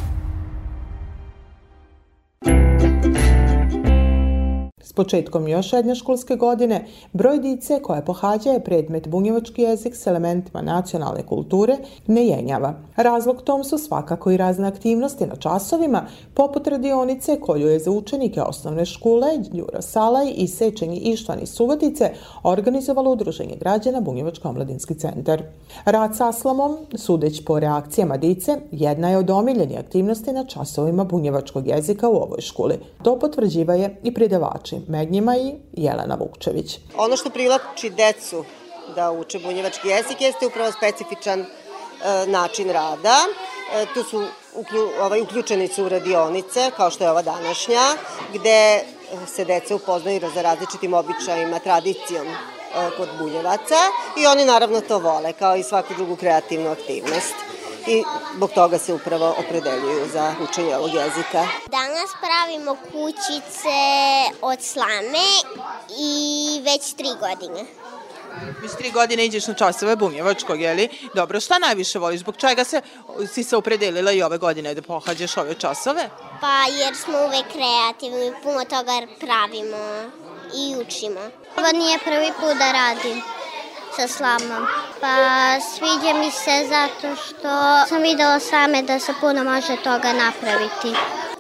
Početkom 4.96 5.48
još 5.48 5.74
jedne 5.74 5.96
školske 5.96 6.36
godine, 6.36 6.86
broj 7.14 7.40
dice 7.40 7.80
koja 7.82 8.02
pohađa 8.02 8.60
predmet 8.66 9.08
bunjevački 9.08 9.62
jezik 9.62 9.96
s 9.96 10.08
elementima 10.08 10.62
nacionalne 10.62 11.24
kulture 11.24 11.78
ne 12.08 12.26
jenjava. 12.28 12.74
Razlog 12.96 13.42
tom 13.42 13.64
su 13.64 13.78
svakako 13.78 14.32
i 14.32 14.38
razne 14.38 14.68
aktivnosti 14.68 15.26
na 15.26 15.36
časovima, 15.36 16.06
poput 16.34 16.68
radionice 16.68 17.40
koju 17.40 17.68
je 17.68 17.80
za 17.80 17.92
učenike 17.92 18.42
osnovne 18.42 18.86
škole 18.86 19.28
Đuro 19.52 19.82
Salaj 19.82 20.34
i 20.36 20.48
Sečenji 20.48 20.98
Ištvan 20.98 21.40
iz 21.42 21.50
Subotice 21.50 22.12
organizovalo 22.44 23.12
Udruženje 23.12 23.56
građana 23.60 24.02
Bunjevačko 24.02 24.50
omladinski 24.50 24.96
centar. 24.96 25.44
Rad 25.86 26.16
sa 26.16 26.30
aslamom, 26.30 26.78
sudeć 26.96 27.46
po 27.46 27.60
reakcijama 27.60 28.18
dice, 28.18 28.58
jedna 28.72 29.10
je 29.10 29.18
od 29.18 29.30
omiljenih 29.30 29.80
aktivnosti 29.80 30.34
na 30.34 30.46
časovima 30.46 31.04
bunjevačkog 31.04 31.68
jezika 31.68 32.10
u 32.10 32.16
ovoj 32.16 32.42
školi. 32.42 32.80
To 33.04 33.20
potvrđiva 33.20 33.74
je 33.74 33.98
i 34.04 34.14
predavači 34.14 34.83
med 34.88 35.12
njima 35.12 35.36
i 35.38 35.54
Jelena 35.74 36.16
Vukčević. 36.16 36.80
Ono 36.98 37.18
što 37.18 37.30
privlači 37.30 37.90
decu 37.90 38.46
da 38.96 39.12
uče 39.12 39.40
bunjevački 39.40 39.88
jezik 39.88 40.22
jeste 40.22 40.48
upravo 40.48 40.72
specifičan 40.72 41.40
e, 41.40 41.46
način 42.28 42.70
rada. 42.70 43.18
E, 43.74 43.86
tu 43.94 44.04
su 44.04 44.26
uklju, 44.56 44.90
ovaj, 45.02 45.22
uključeni 45.22 45.68
su 45.68 45.90
radionice, 45.90 46.72
kao 46.78 46.92
što 46.92 47.04
je 47.04 47.12
ova 47.12 47.22
današnja, 47.22 47.82
gde 48.34 48.84
se 49.28 49.46
deca 49.46 49.76
upoznaju 49.76 50.22
za 50.36 50.42
različitim 50.42 50.94
običajima, 50.94 51.60
tradicijom 51.60 52.28
e, 52.28 52.36
kod 52.98 53.10
bunjevaca 53.20 53.80
i 54.22 54.26
oni 54.26 54.46
naravno 54.46 54.82
to 54.82 55.00
vole, 55.00 55.34
kao 55.34 55.56
i 55.56 55.64
svaku 55.64 55.94
drugu 55.94 56.16
kreativnu 56.16 56.70
aktivnost 56.72 57.53
i 57.88 58.04
zbog 58.36 58.52
toga 58.52 58.78
se 58.78 58.94
upravo 58.94 59.36
opredeljuju 59.40 60.10
za 60.14 60.36
učenje 60.50 60.76
ovog 60.76 60.94
jezika. 60.94 61.48
Danas 61.68 62.12
pravimo 62.22 62.76
kućice 62.76 63.80
od 64.42 64.62
slame 64.62 65.28
i 66.00 66.62
već 66.66 66.94
tri 66.94 67.10
godine. 67.20 67.66
Već 68.62 68.72
tri 68.78 68.92
godine 68.92 69.26
ideš 69.26 69.48
na 69.48 69.54
časove 69.54 69.96
bunjevačkog, 69.96 70.62
je 70.62 70.74
li? 70.74 70.90
Dobro, 71.16 71.40
šta 71.40 71.60
najviše 71.60 72.00
voliš? 72.00 72.20
Zbog 72.20 72.36
čega 72.38 72.64
se, 72.64 72.82
si 73.34 73.44
se 73.44 73.58
opredelila 73.58 74.12
i 74.12 74.22
ove 74.22 74.38
godine 74.38 74.74
da 74.74 74.82
pohađaš 74.82 75.38
ove 75.38 75.54
časove? 75.56 76.10
Pa 76.42 76.66
jer 76.80 76.96
smo 76.96 77.18
uvek 77.18 77.46
kreativni, 77.52 78.34
puno 78.44 78.66
toga 78.66 79.08
pravimo 79.20 80.12
i 80.56 80.76
učimo. 80.76 81.20
Ovo 81.58 81.72
nije 81.74 82.00
prvi 82.00 82.32
put 82.40 82.58
da 82.58 82.72
radim 82.72 83.22
sa 83.96 84.08
slamom. 84.08 84.68
Pa 85.02 85.16
sviđa 85.62 86.14
mi 86.14 86.32
se 86.32 86.68
zato 86.70 87.16
što 87.16 87.52
sam 87.88 88.02
videla 88.02 88.40
same 88.40 88.82
da 88.82 89.00
se 89.00 89.14
puno 89.22 89.44
može 89.44 89.76
toga 89.84 90.14
napraviti. 90.14 90.92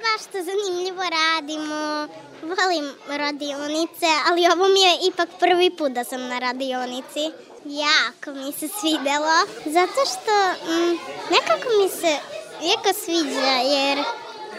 Baš 0.06 0.22
to 0.32 0.38
zanimljivo 0.50 1.04
radimo, 1.20 2.08
volim 2.42 2.94
radionice, 3.08 4.10
ali 4.30 4.48
ovo 4.48 4.68
mi 4.68 4.82
je 4.82 4.98
ipak 5.08 5.30
prvi 5.40 5.70
put 5.70 5.92
da 5.92 6.04
sam 6.04 6.28
na 6.28 6.40
radionici. 6.40 7.32
Jako 7.66 8.32
mi 8.32 8.52
se 8.52 8.68
svidelo, 8.80 9.36
zato 9.66 10.00
što 10.12 10.36
mm, 10.72 10.98
nekako 11.32 11.68
mi 11.82 11.90
se 11.90 12.18
jako 12.62 12.94
sviđa, 12.94 13.56
jer 13.76 14.04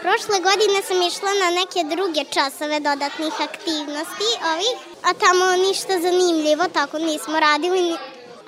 Prošle 0.05 0.39
godine 0.39 0.81
sam 0.87 1.01
išla 1.01 1.31
na 1.43 1.49
neke 1.59 1.95
druge 1.95 2.23
časove 2.35 2.79
dodatnih 2.79 3.33
aktivnosti 3.41 4.29
ovih, 4.51 4.75
a 5.07 5.09
tamo 5.23 5.45
ništa 5.67 5.93
zanimljivo, 6.05 6.63
tako 6.73 6.97
nismo 6.97 7.35
radili. 7.39 7.87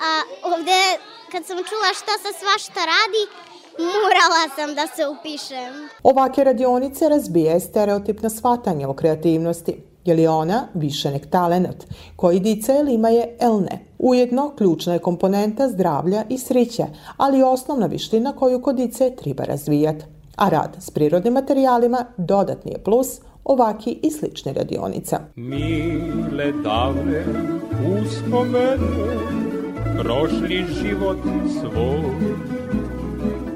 A 0.08 0.10
ovde, 0.52 0.80
kad 1.32 1.42
sam 1.46 1.56
čula 1.56 1.90
šta 2.00 2.14
se 2.22 2.30
svašta 2.40 2.80
radi, 2.94 3.22
morala 4.02 4.44
sam 4.56 4.74
da 4.74 4.86
se 4.96 5.02
upišem. 5.14 5.72
Ovake 6.02 6.44
radionice 6.44 7.08
razbije 7.08 7.60
stereotipno 7.60 8.30
shvatanje 8.30 8.86
o 8.86 8.94
kreativnosti. 8.94 9.82
Je 10.04 10.14
li 10.14 10.26
ona 10.26 10.68
više 10.74 11.10
nek 11.10 11.30
talenat, 11.30 11.84
koji 12.16 12.40
dice 12.40 12.76
ili 12.80 12.94
ima 12.94 13.08
je 13.08 13.36
el 13.40 13.60
ne. 13.60 13.84
Ujedno, 13.98 14.54
ključna 14.56 14.92
je 14.92 14.98
komponenta 14.98 15.68
zdravlja 15.68 16.24
i 16.28 16.38
sriće, 16.38 16.84
ali 17.16 17.42
osnovna 17.42 17.86
viština 17.86 18.36
koju 18.36 18.62
kod 18.62 18.76
dice 18.76 19.16
treba 19.16 19.44
razvijati 19.44 20.04
a 20.38 20.48
rad 20.48 20.76
s 20.80 20.90
prirodnim 20.90 21.32
materijalima 21.32 22.04
dodatni 22.16 22.72
je 22.72 22.78
plus 22.78 23.20
ovaki 23.48 23.98
i 24.02 24.10
slične 24.10 24.52
radionica. 24.52 25.20
Mile 25.36 26.52
davne 26.64 27.24
uspomene, 28.00 28.78
prošli 30.02 30.64
život 30.82 31.18
svoj, 31.60 32.02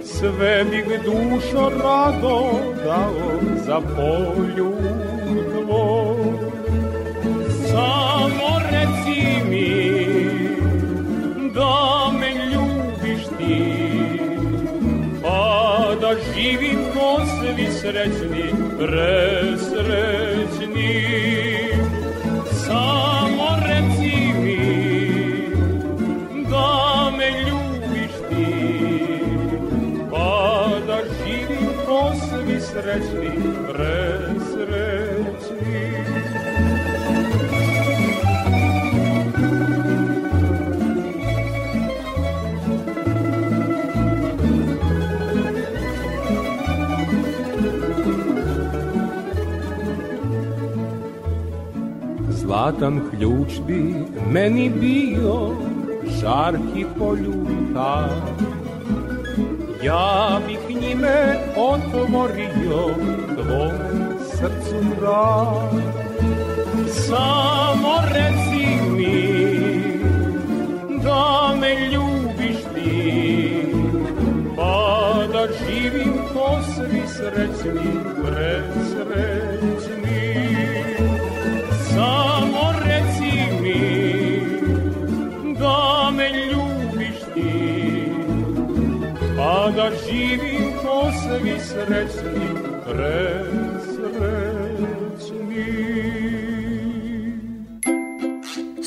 sve 0.04 0.64
bih 0.70 0.84
dušo 1.04 1.70
rado 1.82 2.50
dao 2.84 3.40
za 3.66 3.80
polju 3.80 4.72
tvoj. 5.52 6.16
Samo 7.70 8.58
reci 8.70 9.20
mi 9.50 10.02
da 11.54 12.10
me 12.20 12.30
ljubiš 12.52 13.24
ti, 13.38 13.62
pa 15.22 15.94
da 16.00 16.14
živim 16.34 16.78
ko 16.94 17.01
svi 17.54 17.66
srećni, 17.72 18.44
presrećni. 18.78 19.72
Samo 22.66 23.48
reci 23.66 24.16
mi 24.42 24.62
da 26.50 27.10
me 27.18 27.30
ljubiš 27.40 28.12
ti, 28.28 28.50
pa 30.10 30.68
da 30.86 30.98
živim 31.18 31.68
ko 31.86 32.12
svi 32.14 32.60
srećni, 32.60 33.30
Zlatan 52.62 53.00
ključ 53.10 53.52
bi 53.66 53.94
meni 54.32 54.70
bio 54.70 55.50
žarki 56.20 56.84
poljuta. 56.98 58.08
Ja 59.84 60.40
bih 60.46 60.76
njime 60.80 61.38
otvorio 61.56 62.94
tvom 63.34 63.72
srcu 64.30 64.76
vrat 65.00 65.72
Samo 66.88 67.94
reci 68.14 68.66
mi 68.96 69.48
da 71.04 71.54
me 71.60 71.74
ljubiš 71.74 72.62
ti? 72.74 73.66
Pa 74.56 75.14
da 75.32 75.46
živim 75.66 76.14
ko 76.32 76.58
svi 76.74 77.02
srećni, 77.08 78.11
srećni, 91.92 92.48
presrećni 92.84 93.12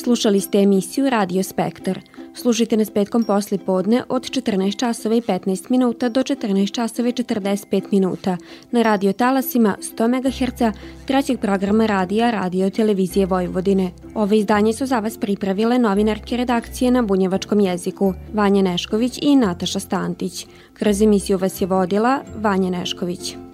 Slušali 0.03 0.41
ste 0.41 0.57
emisiju 0.59 1.09
Radio 1.09 1.43
Spektar. 1.43 1.99
Slušajte 2.45 2.77
nas 2.77 2.89
petkom 2.89 3.23
posli 3.23 3.57
podne 3.57 4.03
od 4.09 4.23
14 4.23 4.77
časova 4.77 5.15
i 5.15 5.21
15 5.21 5.71
minuta 5.71 6.09
do 6.09 6.21
14 6.21 6.71
časova 6.71 7.09
i 7.09 7.13
45 7.13 7.83
minuta 7.91 8.37
na 8.71 8.81
radio 8.81 9.13
talasima 9.13 9.77
100 9.97 10.07
MHz 10.07 10.77
trećeg 11.05 11.39
programa 11.39 11.85
radija 11.85 12.31
Radio 12.31 12.69
Televizije 12.69 13.25
Vojvodine. 13.25 13.91
Ove 14.15 14.37
izdanje 14.37 14.73
su 14.73 14.85
za 14.85 14.99
vas 14.99 15.17
pripravile 15.17 15.79
novinarke 15.79 16.37
redakcije 16.37 16.91
na 16.91 17.01
bunjevačkom 17.01 17.59
jeziku 17.59 18.13
Vanja 18.33 18.61
Nešković 18.61 19.19
i 19.21 19.35
Nataša 19.35 19.79
Stantić. 19.79 20.47
Kroz 20.73 21.01
emisiju 21.01 21.37
vas 21.37 21.61
je 21.61 21.67
vodila 21.67 22.23
Vanja 22.35 22.69
Nešković. 22.69 23.44